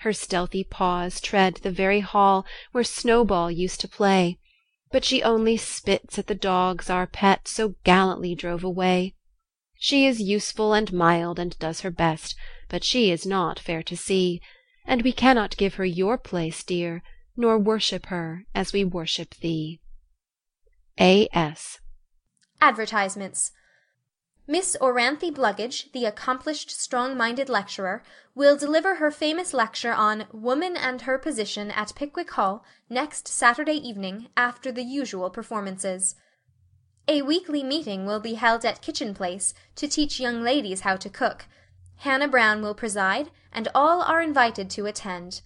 Her 0.01 0.13
stealthy 0.13 0.65
paws 0.65 1.21
tread 1.21 1.57
the 1.57 1.71
very 1.71 2.01
hall 2.01 2.45
Where 2.73 2.83
Snowball 2.83 3.51
used 3.53 3.81
to 3.83 3.89
play, 3.89 4.41
But 4.91 5.05
she 5.05 5.23
only 5.23 5.57
spits 5.57 6.19
at 6.19 6.27
the 6.27 6.35
dogs 6.35 6.91
our 6.91 7.07
pet 7.07 7.47
So 7.47 7.77
gallantly 7.85 8.35
drove 8.35 8.65
away. 8.65 9.15
She 9.79 10.07
is 10.07 10.21
useful 10.21 10.75
and 10.75 10.93
mild 10.93 11.39
and 11.39 11.57
does 11.61 11.83
her 11.83 11.91
best, 11.93 12.35
But 12.69 12.83
she 12.83 13.13
is 13.13 13.25
not 13.25 13.61
fair 13.61 13.83
to 13.85 13.97
see, 13.97 14.41
And 14.85 15.03
we 15.03 15.13
cannot 15.13 15.57
give 15.57 15.75
her 15.75 15.85
your 15.85 16.19
place, 16.19 16.65
dear, 16.65 17.05
Nor 17.37 17.59
worship 17.59 18.07
her 18.07 18.45
as 18.55 18.73
we 18.73 18.85
worship 18.85 19.37
thee. 19.37 19.81
A. 20.99 21.29
S. 21.33 21.79
Advertisements. 22.61 23.53
Miss 24.53 24.77
Oranthy 24.83 25.33
Bluggage, 25.33 25.91
the 25.93 26.05
accomplished 26.05 26.71
strong 26.71 27.17
minded 27.17 27.49
lecturer, 27.49 28.03
will 28.35 28.55
deliver 28.55 28.97
her 28.97 29.11
famous 29.11 29.55
lecture 29.55 29.95
on 29.95 30.27
"Woman 30.31 30.77
and 30.77 31.01
Her 31.01 31.17
Position" 31.17 31.71
at 31.71 31.95
Pickwick 31.95 32.33
Hall, 32.33 32.63
next 32.91 33.27
Saturday 33.27 33.77
evening, 33.77 34.29
after 34.37 34.71
the 34.71 34.83
usual 34.83 35.31
performances. 35.31 36.17
A 37.09 37.23
weekly 37.23 37.65
meeting 37.65 38.05
will 38.05 38.21
be 38.21 38.35
held 38.35 38.67
at 38.67 38.83
Kitchen 38.83 39.15
Place, 39.15 39.55
to 39.77 39.89
teach 39.89 40.21
young 40.21 40.43
ladies 40.43 40.83
how 40.83 40.97
to 40.97 41.09
cook. 41.09 41.47
Hannah 42.01 42.29
Brown 42.29 42.61
will 42.61 42.75
preside, 42.75 43.31
and 43.55 43.69
all 43.75 44.03
are 44.03 44.21
invited 44.21 44.69
to 44.73 44.85
attend. 44.85 45.41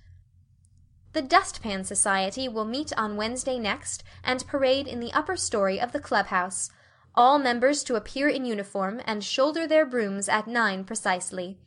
The 1.13 1.23
Dustpan 1.23 1.85
Society 1.85 2.49
will 2.49 2.65
meet 2.65 2.93
on 2.99 3.17
Wednesday 3.17 3.61
next, 3.61 4.03
and 4.25 4.45
parade 4.49 4.89
in 4.89 4.99
the 4.99 5.13
upper 5.13 5.37
story 5.37 5.81
of 5.81 5.93
the 5.93 6.01
club 6.01 6.27
house 6.27 6.71
all 7.17 7.39
members 7.39 7.83
to 7.85 7.95
appear 7.95 8.29
in 8.29 8.45
uniform 8.45 9.01
and 9.07 9.25
shoulder 9.25 9.67
their 9.67 9.87
brooms 9.87 10.29
at 10.29 10.47
nine 10.47 10.85
precisely. 10.85 11.59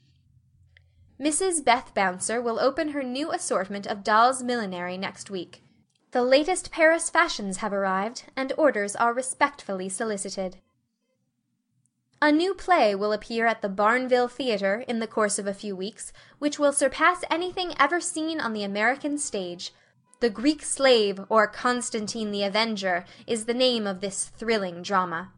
Mrs. 1.19 1.65
Beth 1.65 1.93
Bouncer 1.93 2.41
will 2.41 2.59
open 2.59 2.89
her 2.89 3.03
new 3.03 3.31
assortment 3.31 3.85
of 3.85 4.03
dolls' 4.03 4.43
millinery 4.43 4.97
next 4.97 5.29
week. 5.29 5.63
The 6.11 6.23
latest 6.23 6.71
Paris 6.71 7.09
fashions 7.09 7.57
have 7.57 7.73
arrived, 7.73 8.23
and 8.35 8.53
orders 8.57 8.95
are 8.95 9.13
respectfully 9.13 9.89
solicited. 9.89 10.57
A 12.21 12.31
new 12.31 12.53
play 12.53 12.95
will 12.95 13.13
appear 13.13 13.45
at 13.45 13.61
the 13.61 13.69
Barnville 13.69 14.29
Theatre 14.29 14.83
in 14.87 14.99
the 14.99 15.07
course 15.07 15.39
of 15.39 15.47
a 15.47 15.53
few 15.53 15.75
weeks, 15.75 16.11
which 16.37 16.59
will 16.59 16.73
surpass 16.73 17.23
anything 17.29 17.73
ever 17.79 17.99
seen 17.99 18.41
on 18.41 18.53
the 18.53 18.63
American 18.63 19.17
stage. 19.17 19.73
The 20.19 20.29
Greek 20.29 20.63
Slave, 20.63 21.21
or 21.29 21.47
Constantine 21.47 22.31
the 22.31 22.43
Avenger, 22.43 23.05
is 23.25 23.45
the 23.45 23.53
name 23.53 23.87
of 23.87 24.01
this 24.01 24.25
thrilling 24.25 24.81
drama. 24.81 25.31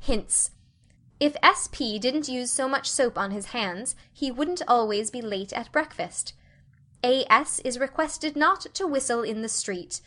Hints. 0.00 0.50
If 1.20 1.36
S. 1.42 1.68
P. 1.70 1.98
didn't 1.98 2.28
use 2.28 2.50
so 2.50 2.66
much 2.66 2.90
soap 2.90 3.18
on 3.18 3.30
his 3.30 3.46
hands, 3.46 3.94
he 4.12 4.30
wouldn't 4.30 4.62
always 4.66 5.10
be 5.10 5.20
late 5.20 5.52
at 5.52 5.70
breakfast. 5.70 6.32
A. 7.04 7.24
S. 7.30 7.58
is 7.60 7.78
requested 7.78 8.34
not 8.36 8.66
to 8.74 8.86
whistle 8.86 9.22
in 9.22 9.42
the 9.42 9.48
street. 9.48 10.00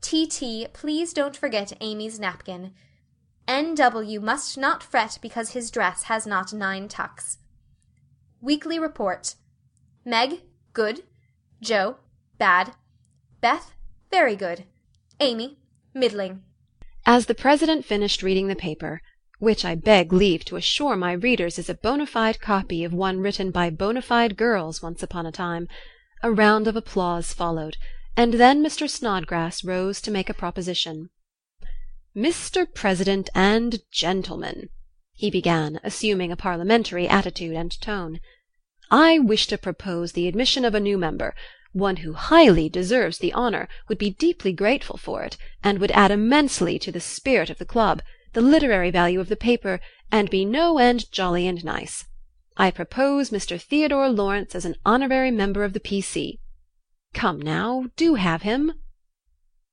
T. 0.00 0.26
T. 0.26 0.66
please 0.72 1.12
don't 1.12 1.36
forget 1.36 1.72
Amy's 1.80 2.18
napkin. 2.18 2.72
N. 3.46 3.74
W. 3.74 4.20
must 4.20 4.56
not 4.56 4.82
fret 4.82 5.18
because 5.20 5.50
his 5.50 5.70
dress 5.70 6.04
has 6.04 6.26
not 6.26 6.52
nine 6.52 6.88
tucks. 6.88 7.38
Weekly 8.40 8.78
Report. 8.78 9.34
Meg, 10.04 10.40
good. 10.72 11.02
Jo, 11.60 11.96
bad. 12.38 12.72
Beth, 13.40 13.72
very 14.10 14.36
good. 14.36 14.64
Amy, 15.20 15.58
middling. 15.94 16.42
As 17.04 17.26
the 17.26 17.34
President 17.34 17.84
finished 17.84 18.22
reading 18.22 18.48
the 18.48 18.56
paper 18.56 19.00
which 19.38 19.66
I 19.66 19.74
beg 19.74 20.14
leave 20.14 20.46
to 20.46 20.56
assure 20.56 20.96
my 20.96 21.12
readers 21.12 21.58
is 21.58 21.68
a 21.68 21.74
bona 21.74 22.06
fide 22.06 22.40
copy 22.40 22.84
of 22.84 22.94
one 22.94 23.20
written 23.20 23.50
by 23.50 23.68
bona 23.68 24.00
fide 24.00 24.36
girls 24.36 24.80
once 24.80 25.02
upon 25.02 25.26
a 25.26 25.32
time. 25.32 25.68
A 26.22 26.32
round 26.32 26.66
of 26.66 26.74
applause 26.74 27.34
followed, 27.34 27.76
and 28.16 28.34
then 28.34 28.64
Mr. 28.64 28.88
Snodgrass 28.88 29.62
rose 29.62 30.00
to 30.00 30.10
make 30.10 30.30
a 30.30 30.34
proposition. 30.34 31.10
"Mr. 32.16 32.66
President 32.72 33.28
and 33.34 33.80
gentlemen," 33.92 34.70
he 35.12 35.30
began, 35.30 35.80
assuming 35.84 36.32
a 36.32 36.36
parliamentary 36.36 37.06
attitude 37.06 37.54
and 37.54 37.78
tone, 37.82 38.20
"I 38.90 39.18
wish 39.18 39.46
to 39.48 39.58
propose 39.58 40.12
the 40.12 40.28
admission 40.28 40.64
of 40.64 40.74
a 40.74 40.80
new 40.80 40.96
member, 40.96 41.34
one 41.72 41.96
who 41.96 42.14
highly 42.14 42.70
deserves 42.70 43.18
the 43.18 43.34
honor, 43.34 43.68
would 43.86 43.98
be 43.98 44.08
deeply 44.08 44.52
grateful 44.54 44.96
for 44.96 45.24
it, 45.24 45.36
and 45.62 45.78
would 45.78 45.90
add 45.90 46.10
immensely 46.10 46.78
to 46.78 46.90
the 46.90 47.00
spirit 47.00 47.50
of 47.50 47.58
the 47.58 47.66
club 47.66 48.00
the 48.36 48.42
literary 48.42 48.90
value 48.90 49.18
of 49.18 49.30
the 49.30 49.34
paper, 49.34 49.80
and 50.12 50.28
be 50.28 50.44
no 50.44 50.76
end 50.76 51.10
jolly 51.10 51.48
and 51.48 51.64
nice. 51.64 52.04
I 52.54 52.70
propose 52.70 53.30
Mr. 53.30 53.58
Theodore 53.58 54.10
Lawrence 54.10 54.54
as 54.54 54.66
an 54.66 54.74
honorary 54.84 55.30
member 55.30 55.64
of 55.64 55.72
the 55.72 55.80
P.C. 55.80 56.38
Come 57.14 57.40
now, 57.40 57.86
do 57.96 58.16
have 58.16 58.42
him." 58.42 58.74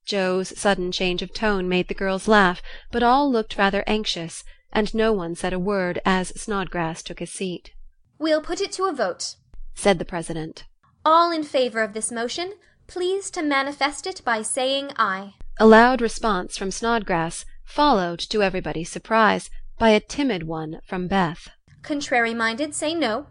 Jo's 0.05 0.57
sudden 0.57 0.93
change 0.93 1.21
of 1.21 1.33
tone 1.33 1.67
made 1.67 1.89
the 1.89 1.93
girls 1.93 2.29
laugh, 2.29 2.61
but 2.89 3.03
all 3.03 3.29
looked 3.29 3.57
rather 3.57 3.83
anxious, 3.85 4.45
and 4.71 4.95
no 4.95 5.11
one 5.11 5.35
said 5.35 5.51
a 5.51 5.59
word 5.59 5.99
as 6.05 6.29
Snodgrass 6.29 7.03
took 7.03 7.19
his 7.19 7.33
seat. 7.33 7.73
We'll 8.17 8.41
put 8.41 8.61
it 8.61 8.71
to 8.73 8.85
a 8.85 8.93
vote, 8.93 9.35
said 9.75 9.99
the 9.99 10.05
president. 10.05 10.63
All 11.03 11.33
in 11.33 11.43
favor 11.43 11.83
of 11.83 11.91
this 11.91 12.13
motion, 12.13 12.53
please 12.87 13.29
to 13.31 13.41
manifest 13.41 14.07
it 14.07 14.21
by 14.23 14.41
saying 14.41 14.91
aye. 14.95 15.33
A 15.59 15.65
loud 15.65 16.01
response 16.01 16.55
from 16.55 16.71
Snodgrass, 16.71 17.43
followed, 17.73 18.19
to 18.19 18.43
everybody's 18.43 18.91
surprise, 18.91 19.49
by 19.79 19.89
a 19.89 19.99
timid 19.99 20.43
one 20.43 20.79
from 20.85 21.07
Beth. 21.07 21.49
Contrary 21.81 22.33
minded, 22.33 22.75
say 22.75 22.93
no. 22.93 23.25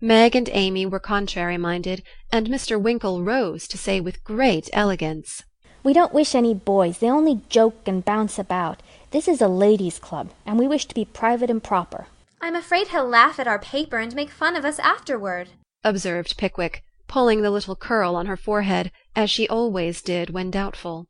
Meg 0.00 0.34
and 0.34 0.50
Amy 0.52 0.84
were 0.84 0.98
contrary 0.98 1.56
minded, 1.56 2.02
and 2.32 2.48
Mr. 2.48 2.80
Winkle 2.80 3.22
rose 3.22 3.68
to 3.68 3.78
say 3.78 4.00
with 4.00 4.24
great 4.24 4.68
elegance 4.72 5.44
We 5.84 5.92
don't 5.92 6.12
wish 6.12 6.34
any 6.34 6.54
boys. 6.54 6.98
They 6.98 7.08
only 7.08 7.42
joke 7.48 7.86
and 7.86 8.04
bounce 8.04 8.36
about. 8.36 8.82
This 9.12 9.28
is 9.28 9.40
a 9.40 9.46
ladies' 9.46 10.00
club, 10.00 10.30
and 10.44 10.58
we 10.58 10.66
wish 10.66 10.86
to 10.86 10.94
be 10.94 11.04
private 11.04 11.48
and 11.48 11.62
proper. 11.62 12.08
I'm 12.40 12.56
afraid 12.56 12.88
he'll 12.88 13.08
laugh 13.08 13.38
at 13.38 13.46
our 13.46 13.60
paper 13.60 13.98
and 13.98 14.12
make 14.16 14.30
fun 14.30 14.56
of 14.56 14.64
us 14.64 14.80
afterward, 14.80 15.50
observed 15.84 16.36
Pickwick, 16.36 16.82
pulling 17.06 17.42
the 17.42 17.50
little 17.52 17.76
curl 17.76 18.16
on 18.16 18.26
her 18.26 18.36
forehead, 18.36 18.90
as 19.14 19.30
she 19.30 19.48
always 19.48 20.02
did 20.02 20.30
when 20.30 20.50
doubtful. 20.50 21.06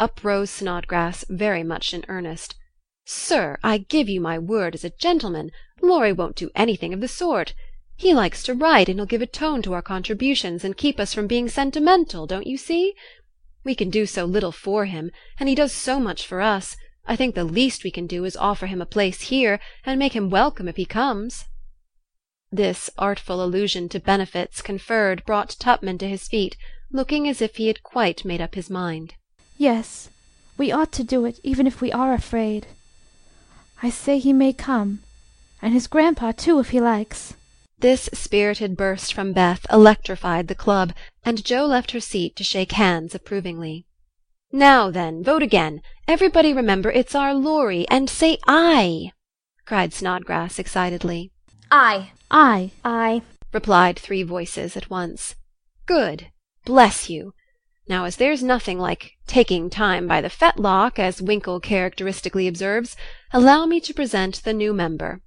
Up 0.00 0.24
rose 0.24 0.48
Snodgrass, 0.48 1.26
very 1.28 1.62
much 1.62 1.92
in 1.92 2.06
earnest. 2.08 2.54
Sir, 3.04 3.58
I 3.62 3.76
give 3.76 4.08
you 4.08 4.18
my 4.18 4.38
word 4.38 4.74
as 4.74 4.82
a 4.82 4.96
gentleman, 4.96 5.50
Laurie 5.82 6.14
won't 6.14 6.36
do 6.36 6.50
anything 6.54 6.94
of 6.94 7.02
the 7.02 7.06
sort. 7.06 7.52
He 7.96 8.14
likes 8.14 8.42
to 8.44 8.54
write, 8.54 8.88
and 8.88 8.98
he'll 8.98 9.04
give 9.04 9.20
a 9.20 9.26
tone 9.26 9.60
to 9.60 9.74
our 9.74 9.82
contributions 9.82 10.64
and 10.64 10.74
keep 10.74 10.98
us 10.98 11.12
from 11.12 11.26
being 11.26 11.50
sentimental, 11.50 12.26
don't 12.26 12.46
you 12.46 12.56
see? 12.56 12.94
We 13.62 13.74
can 13.74 13.90
do 13.90 14.06
so 14.06 14.24
little 14.24 14.52
for 14.52 14.86
him, 14.86 15.10
and 15.38 15.50
he 15.50 15.54
does 15.54 15.70
so 15.70 16.00
much 16.00 16.26
for 16.26 16.40
us, 16.40 16.78
I 17.06 17.14
think 17.14 17.34
the 17.34 17.44
least 17.44 17.84
we 17.84 17.90
can 17.90 18.06
do 18.06 18.24
is 18.24 18.38
offer 18.38 18.68
him 18.68 18.80
a 18.80 18.86
place 18.86 19.28
here, 19.28 19.60
and 19.84 19.98
make 19.98 20.16
him 20.16 20.30
welcome 20.30 20.66
if 20.66 20.76
he 20.76 20.86
comes." 20.86 21.44
This 22.50 22.88
artful 22.96 23.44
allusion 23.44 23.90
to 23.90 24.00
benefits 24.00 24.62
conferred 24.62 25.26
brought 25.26 25.50
Tupman 25.58 25.98
to 25.98 26.08
his 26.08 26.26
feet, 26.26 26.56
looking 26.90 27.28
as 27.28 27.42
if 27.42 27.56
he 27.56 27.66
had 27.66 27.82
quite 27.82 28.24
made 28.24 28.40
up 28.40 28.54
his 28.54 28.70
mind. 28.70 29.12
Yes, 29.60 30.08
we 30.56 30.72
ought 30.72 30.90
to 30.92 31.04
do 31.04 31.26
it, 31.26 31.38
even 31.42 31.66
if 31.66 31.82
we 31.82 31.92
are 31.92 32.14
afraid. 32.14 32.66
I 33.82 33.90
say 33.90 34.18
he 34.18 34.32
may 34.32 34.54
come, 34.54 35.00
and 35.60 35.74
his 35.74 35.86
grandpa 35.86 36.32
too, 36.32 36.60
if 36.60 36.70
he 36.70 36.80
likes. 36.80 37.34
This 37.78 38.08
spirited 38.14 38.74
burst 38.74 39.12
from 39.12 39.34
Beth 39.34 39.66
electrified 39.70 40.48
the 40.48 40.54
club, 40.54 40.94
and 41.26 41.44
Jo 41.44 41.66
left 41.66 41.90
her 41.90 42.00
seat 42.00 42.36
to 42.36 42.42
shake 42.42 42.72
hands 42.72 43.14
approvingly. 43.14 43.84
Now 44.50 44.90
then, 44.90 45.22
vote 45.22 45.42
again. 45.42 45.82
Everybody 46.08 46.54
remember 46.54 46.90
it's 46.90 47.14
our 47.14 47.34
Laurie, 47.34 47.86
and 47.90 48.08
say 48.08 48.38
aye, 48.48 49.12
cried 49.66 49.92
Snodgrass 49.92 50.58
excitedly. 50.58 51.32
Aye. 51.70 52.12
Aye. 52.30 52.70
Aye, 52.82 53.20
replied 53.52 53.98
three 53.98 54.22
voices 54.22 54.74
at 54.74 54.88
once. 54.88 55.34
Good. 55.84 56.28
Bless 56.64 57.10
you. 57.10 57.34
Now 57.90 58.04
as 58.04 58.18
there's 58.18 58.40
nothing 58.40 58.78
like 58.78 59.16
taking 59.26 59.68
time 59.68 60.06
by 60.06 60.20
the 60.20 60.30
fetlock, 60.30 61.00
as 61.00 61.20
Winkle 61.20 61.58
characteristically 61.58 62.46
observes, 62.46 62.94
allow 63.32 63.66
me 63.66 63.80
to 63.80 63.92
present 63.92 64.44
the 64.44 64.52
new 64.52 64.72
member. 64.72 65.22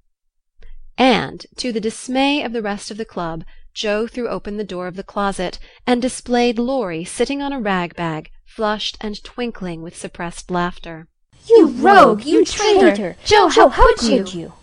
And, 0.98 1.46
to 1.58 1.74
the 1.74 1.82
dismay 1.82 2.42
of 2.42 2.54
the 2.54 2.62
rest 2.62 2.90
of 2.90 2.96
the 2.96 3.04
club, 3.04 3.44
Jo 3.74 4.08
threw 4.08 4.30
open 4.30 4.56
the 4.56 4.64
door 4.64 4.88
of 4.88 4.96
the 4.96 5.04
closet, 5.04 5.60
and 5.86 6.02
displayed 6.02 6.58
Laurie 6.58 7.04
sitting 7.04 7.42
on 7.42 7.52
a 7.52 7.60
rag 7.60 7.98
bag, 7.98 8.32
flushed 8.46 8.98
and 9.02 9.22
twinkling 9.26 9.82
with 9.82 9.98
suppressed 9.98 10.50
laughter. 10.50 11.10
You 11.50 11.68
rogue! 11.68 12.24
You 12.24 12.46
traitor! 12.46 13.18
Jo, 13.26 13.50
how 13.50 13.94
could 13.98 14.34
you? 14.34 14.54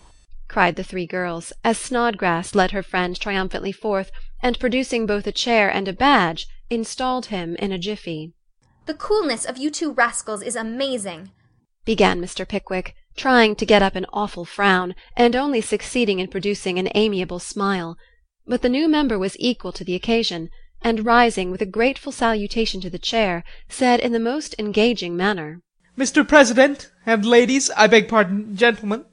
cried 0.48 0.76
the 0.76 0.84
three 0.84 1.06
girls, 1.06 1.52
as 1.62 1.76
Snodgrass 1.76 2.54
led 2.54 2.70
her 2.70 2.82
friend 2.82 3.20
triumphantly 3.20 3.72
forth, 3.72 4.10
and 4.42 4.58
producing 4.58 5.04
both 5.04 5.26
a 5.26 5.32
chair 5.32 5.68
and 5.68 5.86
a 5.86 5.92
badge, 5.92 6.46
installed 6.70 7.26
him 7.26 7.56
in 7.56 7.72
a 7.72 7.78
jiffy. 7.78 8.33
The 8.87 8.94
coolness 8.94 9.44
of 9.44 9.59
you 9.59 9.70
two 9.70 9.92
rascals 9.92 10.42
is 10.42 10.56
amazing, 10.56 11.33
began 11.85 12.20
Mr. 12.20 12.48
Pickwick, 12.48 12.94
trying 13.16 13.56
to 13.56 13.66
get 13.66 13.83
up 13.83 13.96
an 13.96 14.06
awful 14.12 14.44
frown, 14.44 14.94
and 15.16 15.37
only 15.37 15.61
succeeding 15.61 16.20
in 16.20 16.28
producing 16.28 16.78
an 16.78 16.88
amiable 16.94 17.40
smile. 17.40 17.96
But 18.46 18.62
the 18.62 18.68
new 18.68 18.88
member 18.88 19.18
was 19.18 19.37
equal 19.38 19.72
to 19.72 19.85
the 19.85 19.94
occasion 19.94 20.48
and 20.83 21.04
rising 21.04 21.50
with 21.50 21.61
a 21.61 21.66
grateful 21.66 22.12
salutation 22.12 22.80
to 22.80 22.88
the 22.88 22.98
chair, 22.98 23.44
said 23.68 24.00
in 24.00 24.12
the 24.12 24.18
most 24.18 24.54
engaging 24.59 25.16
manner 25.16 25.61
"Mr. 25.98 26.26
President, 26.26 26.90
and 27.04 27.26
ladies, 27.26 27.70
I 27.76 27.87
beg 27.87 28.09
pardon, 28.09 28.56
gentlemen, 28.56 29.04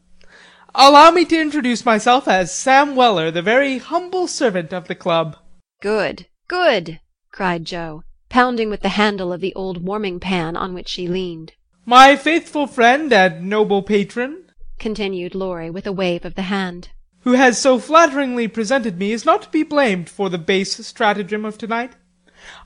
allow 0.74 1.12
me 1.12 1.26
to 1.26 1.42
introduce 1.42 1.86
myself 1.86 2.28
as 2.28 2.56
Sam 2.56 2.96
Weller, 2.96 3.32
the 3.32 3.42
very 3.42 3.80
humble 3.80 4.28
servant 4.28 4.72
of 4.72 4.88
the 4.88 4.96
club." 4.96 5.38
"Good, 5.82 6.28
good!" 6.48 7.00
Cried 7.38 7.66
Jo, 7.66 8.02
pounding 8.30 8.72
with 8.72 8.82
the 8.82 8.98
handle 8.98 9.32
of 9.32 9.42
the 9.42 9.54
old 9.54 9.86
warming 9.86 10.20
pan 10.20 10.58
on 10.58 10.74
which 10.74 10.88
she 10.88 11.08
leaned. 11.08 11.54
"My 11.86 12.16
faithful 12.16 12.66
friend 12.66 13.14
and 13.14 13.48
noble 13.48 13.84
patron," 13.84 14.50
continued 14.80 15.36
Laurie 15.36 15.70
with 15.70 15.86
a 15.86 15.92
wave 15.92 16.26
of 16.26 16.34
the 16.34 16.50
hand 16.50 16.90
who 17.20 17.34
has 17.34 17.62
so 17.62 17.78
flatteringly 17.78 18.48
presented 18.48 18.98
me 18.98 19.12
is 19.12 19.24
not 19.24 19.44
to 19.44 19.50
be 19.50 19.62
blamed 19.62 20.10
for 20.10 20.32
the 20.32 20.40
base 20.40 20.84
stratagem 20.84 21.46
of 21.46 21.60
to-night. 21.60 21.94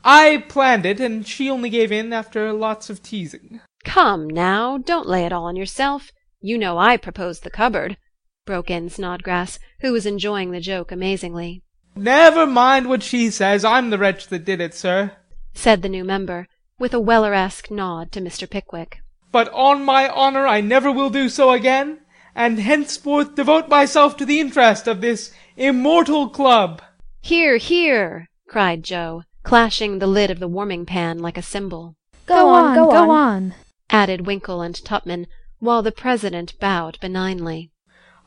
I 0.05 0.45
planned 0.47 0.85
it, 0.85 1.01
and 1.01 1.27
she 1.27 1.49
only 1.49 1.69
gave 1.69 1.91
in 1.91 2.13
after 2.13 2.53
lots 2.53 2.89
of 2.89 3.03
teasing. 3.03 3.59
Come, 3.83 4.29
now, 4.29 4.77
don't 4.77 5.05
lay 5.05 5.25
it 5.25 5.33
all 5.33 5.47
on 5.47 5.57
yourself. 5.57 6.13
You 6.39 6.57
know 6.57 6.77
I 6.77 6.95
proposed 6.95 7.43
the 7.43 7.49
cupboard, 7.49 7.97
broke 8.45 8.69
in 8.71 8.89
Snodgrass, 8.89 9.59
who 9.81 9.91
was 9.91 10.05
enjoying 10.05 10.51
the 10.51 10.61
joke 10.61 10.93
amazingly. 10.93 11.61
Never 11.95 12.45
mind 12.45 12.87
what 12.87 13.03
she 13.03 13.29
says. 13.29 13.65
I'm 13.65 13.89
the 13.89 13.97
wretch 13.97 14.27
that 14.27 14.45
did 14.45 14.61
it, 14.61 14.73
sir, 14.73 15.11
said 15.53 15.81
the 15.81 15.89
new 15.89 16.03
member, 16.03 16.47
with 16.79 16.93
a 16.93 16.99
Welleresque 16.99 17.69
nod 17.69 18.11
to 18.13 18.21
Mr. 18.21 18.49
Pickwick. 18.49 18.99
But 19.31 19.51
on 19.53 19.83
my 19.83 20.09
honour 20.09 20.47
I 20.47 20.61
never 20.61 20.91
will 20.91 21.09
do 21.09 21.29
so 21.29 21.51
again 21.51 21.99
and 22.35 22.59
henceforth 22.59 23.35
devote 23.35 23.67
myself 23.67 24.15
to 24.17 24.25
the 24.25 24.39
interest 24.39 24.87
of 24.87 25.01
this 25.01 25.31
immortal 25.57 26.29
club." 26.29 26.81
"Hear, 27.21 27.57
hear!" 27.57 28.29
cried 28.47 28.83
Jo, 28.83 29.23
clashing 29.43 29.99
the 29.99 30.07
lid 30.07 30.31
of 30.31 30.39
the 30.39 30.47
warming 30.47 30.85
pan 30.85 31.19
like 31.19 31.37
a 31.37 31.41
cymbal. 31.41 31.95
"Go 32.25 32.49
on, 32.49 32.75
go 32.75 33.11
on," 33.11 33.53
added 33.89 34.25
Winkle 34.25 34.61
and 34.61 34.75
Tupman, 34.75 35.27
while 35.59 35.81
the 35.81 35.91
president 35.91 36.57
bowed 36.59 36.97
benignly. 37.01 37.71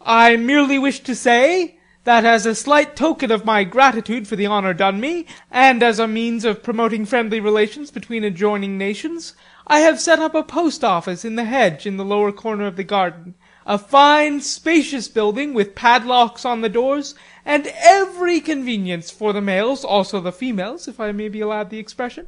"I 0.03 0.37
merely 0.37 0.79
wish 0.79 1.01
to 1.01 1.15
say 1.15 1.79
that 2.05 2.25
as 2.25 2.47
a 2.47 2.55
slight 2.55 2.95
token 2.95 3.31
of 3.31 3.45
my 3.45 3.65
gratitude 3.65 4.29
for 4.29 4.37
the 4.37 4.47
honour 4.47 4.73
done 4.73 5.01
me, 5.01 5.27
and 5.51 5.83
as 5.83 5.99
a 5.99 6.07
means 6.07 6.45
of 6.45 6.63
promoting 6.63 7.05
friendly 7.05 7.41
relations 7.41 7.91
between 7.91 8.25
adjoining 8.25 8.79
nations, 8.79 9.35
I 9.67 9.81
have 9.81 10.01
set 10.01 10.19
up 10.19 10.35
a 10.35 10.43
post 10.43 10.85
office 10.85 11.25
in 11.25 11.37
the 11.37 11.45
hedge 11.45 11.87
in 11.87 11.97
the 11.97 12.05
lower 12.05 12.33
corner 12.33 12.67
of 12.67 12.77
the 12.77 12.85
garden 12.85 13.35
a 13.67 13.79
fine 13.79 14.41
spacious 14.41 15.09
building 15.09 15.55
with 15.55 15.75
padlocks 15.75 16.45
on 16.45 16.61
the 16.61 16.69
doors, 16.69 17.15
and 17.45 17.67
every 17.79 18.41
convenience 18.41 19.11
for 19.11 19.33
the 19.33 19.41
males, 19.41 19.85
also 19.85 20.21
the 20.21 20.33
females, 20.33 20.87
if 20.87 21.01
I 21.01 21.13
may 21.13 21.29
be 21.29 21.41
allowed 21.41 21.71
the 21.71 21.79
expression. 21.79 22.27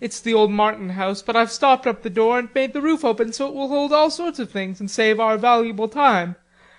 It's 0.00 0.20
the 0.20 0.34
old 0.34 0.50
Martin 0.50 0.90
house, 0.90 1.22
but 1.22 1.36
I've 1.36 1.52
stopped 1.52 1.86
up 1.86 2.02
the 2.02 2.10
door 2.10 2.38
and 2.38 2.48
made 2.54 2.72
the 2.72 2.82
roof 2.82 3.04
open 3.04 3.32
so 3.32 3.48
it 3.48 3.54
will 3.54 3.68
hold 3.68 3.92
all 3.92 4.10
sorts 4.10 4.38
of 4.38 4.50
things 4.50 4.80
and 4.80 4.90
save 4.90 5.20
our 5.20 5.38
valuable 5.38 5.88
time. 5.88 6.36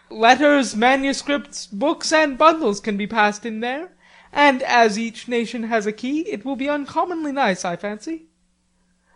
Letters, 0.10 0.76
manuscripts, 0.76 1.68
books, 1.68 2.12
and 2.12 2.38
bundles 2.38 2.80
can 2.80 2.98
be 2.98 3.08
passed 3.08 3.46
in 3.46 3.60
there, 3.60 3.92
and 4.32 4.62
as 4.64 5.00
each 5.00 5.28
nation 5.28 5.64
has 5.64 5.86
a 5.86 5.92
key, 5.92 6.22
it 6.22 6.46
will 6.46 6.56
be 6.56 6.70
uncommonly 6.70 7.32
nice, 7.32 7.66
I 7.66 7.76
fancy. 7.76 8.28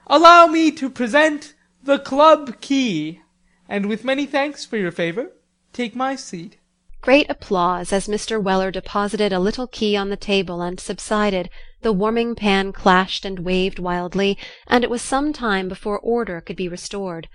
Allow 0.07 0.47
me 0.47 0.71
to 0.71 0.89
present 0.89 1.53
the 1.83 1.99
club 1.99 2.59
key 2.61 3.21
and 3.69 3.85
with 3.85 4.03
many 4.03 4.25
thanks 4.25 4.65
for 4.65 4.77
your 4.77 4.91
favour, 4.91 5.31
take 5.73 5.95
my 5.95 6.15
seat." 6.15 6.57
Great 7.01 7.29
applause 7.29 7.93
as 7.93 8.07
Mr. 8.07 8.41
Weller 8.41 8.71
deposited 8.71 9.31
a 9.31 9.39
little 9.39 9.67
key 9.67 9.95
on 9.95 10.09
the 10.09 10.17
table 10.17 10.61
and 10.61 10.79
subsided, 10.79 11.49
the 11.81 11.93
warming 11.93 12.33
pan 12.33 12.73
clashed 12.73 13.23
and 13.23 13.39
waved 13.39 13.77
wildly, 13.77 14.37
and 14.67 14.83
it 14.83 14.89
was 14.89 15.03
some 15.03 15.31
time 15.31 15.69
before 15.69 15.99
order 15.99 16.41
could 16.41 16.55
be 16.55 16.67
restored. 16.67 17.29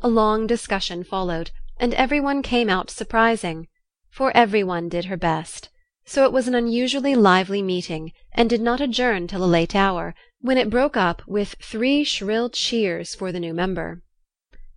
A 0.00 0.08
long 0.08 0.46
discussion 0.46 1.02
followed, 1.02 1.50
and 1.80 1.94
every 1.94 2.20
one 2.20 2.42
came 2.42 2.68
out 2.68 2.90
surprising; 2.90 3.66
for 4.10 4.30
every 4.36 4.62
one 4.62 4.86
did 4.86 5.06
her 5.06 5.16
best. 5.16 5.70
So 6.04 6.24
it 6.24 6.32
was 6.32 6.46
an 6.46 6.54
unusually 6.54 7.14
lively 7.14 7.62
meeting, 7.62 8.12
and 8.32 8.50
did 8.50 8.60
not 8.60 8.82
adjourn 8.82 9.26
till 9.26 9.42
a 9.42 9.46
late 9.46 9.74
hour, 9.74 10.14
when 10.42 10.58
it 10.58 10.68
broke 10.68 10.94
up 10.98 11.22
with 11.26 11.56
three 11.62 12.04
shrill 12.04 12.50
cheers 12.50 13.14
for 13.14 13.32
the 13.32 13.40
new 13.40 13.54
member. 13.54 14.02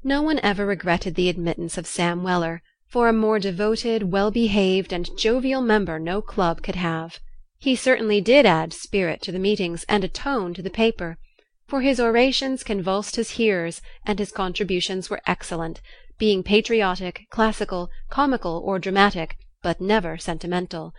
No 0.02 0.22
one 0.22 0.40
ever 0.42 0.66
regretted 0.66 1.16
the 1.16 1.28
admittance 1.28 1.78
of 1.78 1.88
Sam 1.88 2.24
Weller, 2.24 2.62
for 2.88 3.10
a 3.10 3.12
more 3.12 3.38
devoted, 3.38 4.10
well 4.14 4.32
behaved, 4.32 4.94
and 4.94 5.10
jovial 5.18 5.62
member 5.62 6.00
no 6.00 6.22
club 6.22 6.62
could 6.62 6.76
have. 6.76 7.20
He 7.60 7.76
certainly 7.76 8.22
did 8.22 8.46
add 8.46 8.72
spirit 8.72 9.22
to 9.24 9.34
the 9.34 9.40
meetings 9.40 9.84
and 9.90 10.06
a 10.06 10.08
tone 10.08 10.54
to 10.54 10.62
the 10.62 10.70
paper; 10.70 11.18
for 11.68 11.82
his 11.82 12.00
orations 12.00 12.64
convulsed 12.64 13.18
his 13.18 13.32
hearers 13.32 13.82
and 14.06 14.20
his 14.20 14.32
contributions 14.32 15.10
were 15.10 15.22
excellent, 15.28 15.82
being 16.18 16.44
patriotic, 16.44 17.28
classical, 17.30 17.90
comical, 18.10 18.62
or 18.66 18.80
dramatic, 18.80 19.38
but 19.62 19.82
never 19.82 20.18
sentimental. 20.18 20.94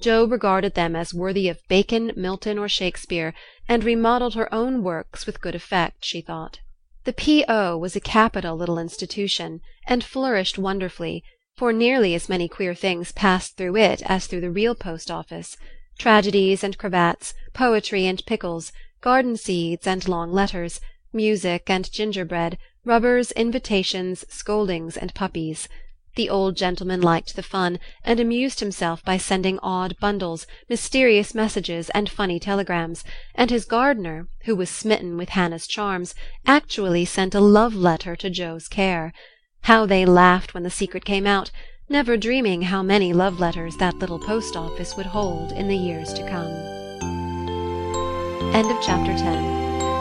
Jo 0.00 0.24
regarded 0.24 0.74
them 0.74 0.96
as 0.96 1.14
worthy 1.14 1.48
of 1.48 1.66
Bacon, 1.68 2.12
Milton, 2.16 2.58
or 2.58 2.68
Shakespeare, 2.68 3.34
and 3.68 3.84
remodelled 3.84 4.34
her 4.34 4.52
own 4.52 4.82
works 4.82 5.26
with 5.26 5.40
good 5.40 5.54
effect, 5.54 6.04
she 6.04 6.20
thought. 6.20 6.60
The 7.04 7.12
P.O. 7.12 7.76
was 7.78 7.94
a 7.94 8.00
capital 8.00 8.56
little 8.56 8.78
institution, 8.78 9.60
and 9.86 10.02
flourished 10.02 10.58
wonderfully, 10.58 11.22
for 11.56 11.72
nearly 11.72 12.14
as 12.14 12.28
many 12.28 12.48
queer 12.48 12.74
things 12.74 13.12
passed 13.12 13.56
through 13.56 13.76
it 13.76 14.02
as 14.02 14.26
through 14.26 14.40
the 14.40 14.50
real 14.50 14.74
post 14.74 15.10
office 15.10 15.56
tragedies 15.98 16.64
and 16.64 16.76
cravats, 16.76 17.34
poetry 17.52 18.06
and 18.06 18.26
pickles, 18.26 18.72
garden 19.00 19.36
seeds 19.36 19.86
and 19.86 20.08
long 20.08 20.32
letters, 20.32 20.80
music 21.12 21.70
and 21.70 21.90
gingerbread, 21.92 22.58
rubbers, 22.84 23.32
invitations, 23.32 24.24
scoldings, 24.28 24.96
and 24.96 25.14
puppies. 25.14 25.68
The 26.16 26.30
old 26.30 26.56
gentleman 26.56 27.00
liked 27.00 27.34
the 27.34 27.42
fun, 27.42 27.80
and 28.04 28.20
amused 28.20 28.60
himself 28.60 29.04
by 29.04 29.16
sending 29.16 29.58
odd 29.60 29.96
bundles, 29.98 30.46
mysterious 30.68 31.34
messages, 31.34 31.90
and 31.90 32.08
funny 32.08 32.38
telegrams, 32.38 33.02
and 33.34 33.50
his 33.50 33.64
gardener, 33.64 34.28
who 34.44 34.54
was 34.54 34.70
smitten 34.70 35.16
with 35.16 35.30
Hannah's 35.30 35.66
charms, 35.66 36.14
actually 36.46 37.04
sent 37.04 37.34
a 37.34 37.40
love 37.40 37.74
letter 37.74 38.14
to 38.16 38.30
Jo's 38.30 38.68
care. 38.68 39.12
How 39.62 39.86
they 39.86 40.04
laughed 40.04 40.54
when 40.54 40.62
the 40.62 40.70
secret 40.70 41.04
came 41.04 41.26
out, 41.26 41.50
never 41.88 42.16
dreaming 42.16 42.62
how 42.62 42.82
many 42.82 43.12
love 43.12 43.40
letters 43.40 43.76
that 43.78 43.96
little 43.96 44.20
post 44.20 44.56
office 44.56 44.96
would 44.96 45.06
hold 45.06 45.50
in 45.52 45.66
the 45.66 45.76
years 45.76 46.12
to 46.14 46.28
come. 46.28 46.52
End 48.54 48.70
of 48.70 48.80
chapter 48.80 49.12
10 49.16 49.93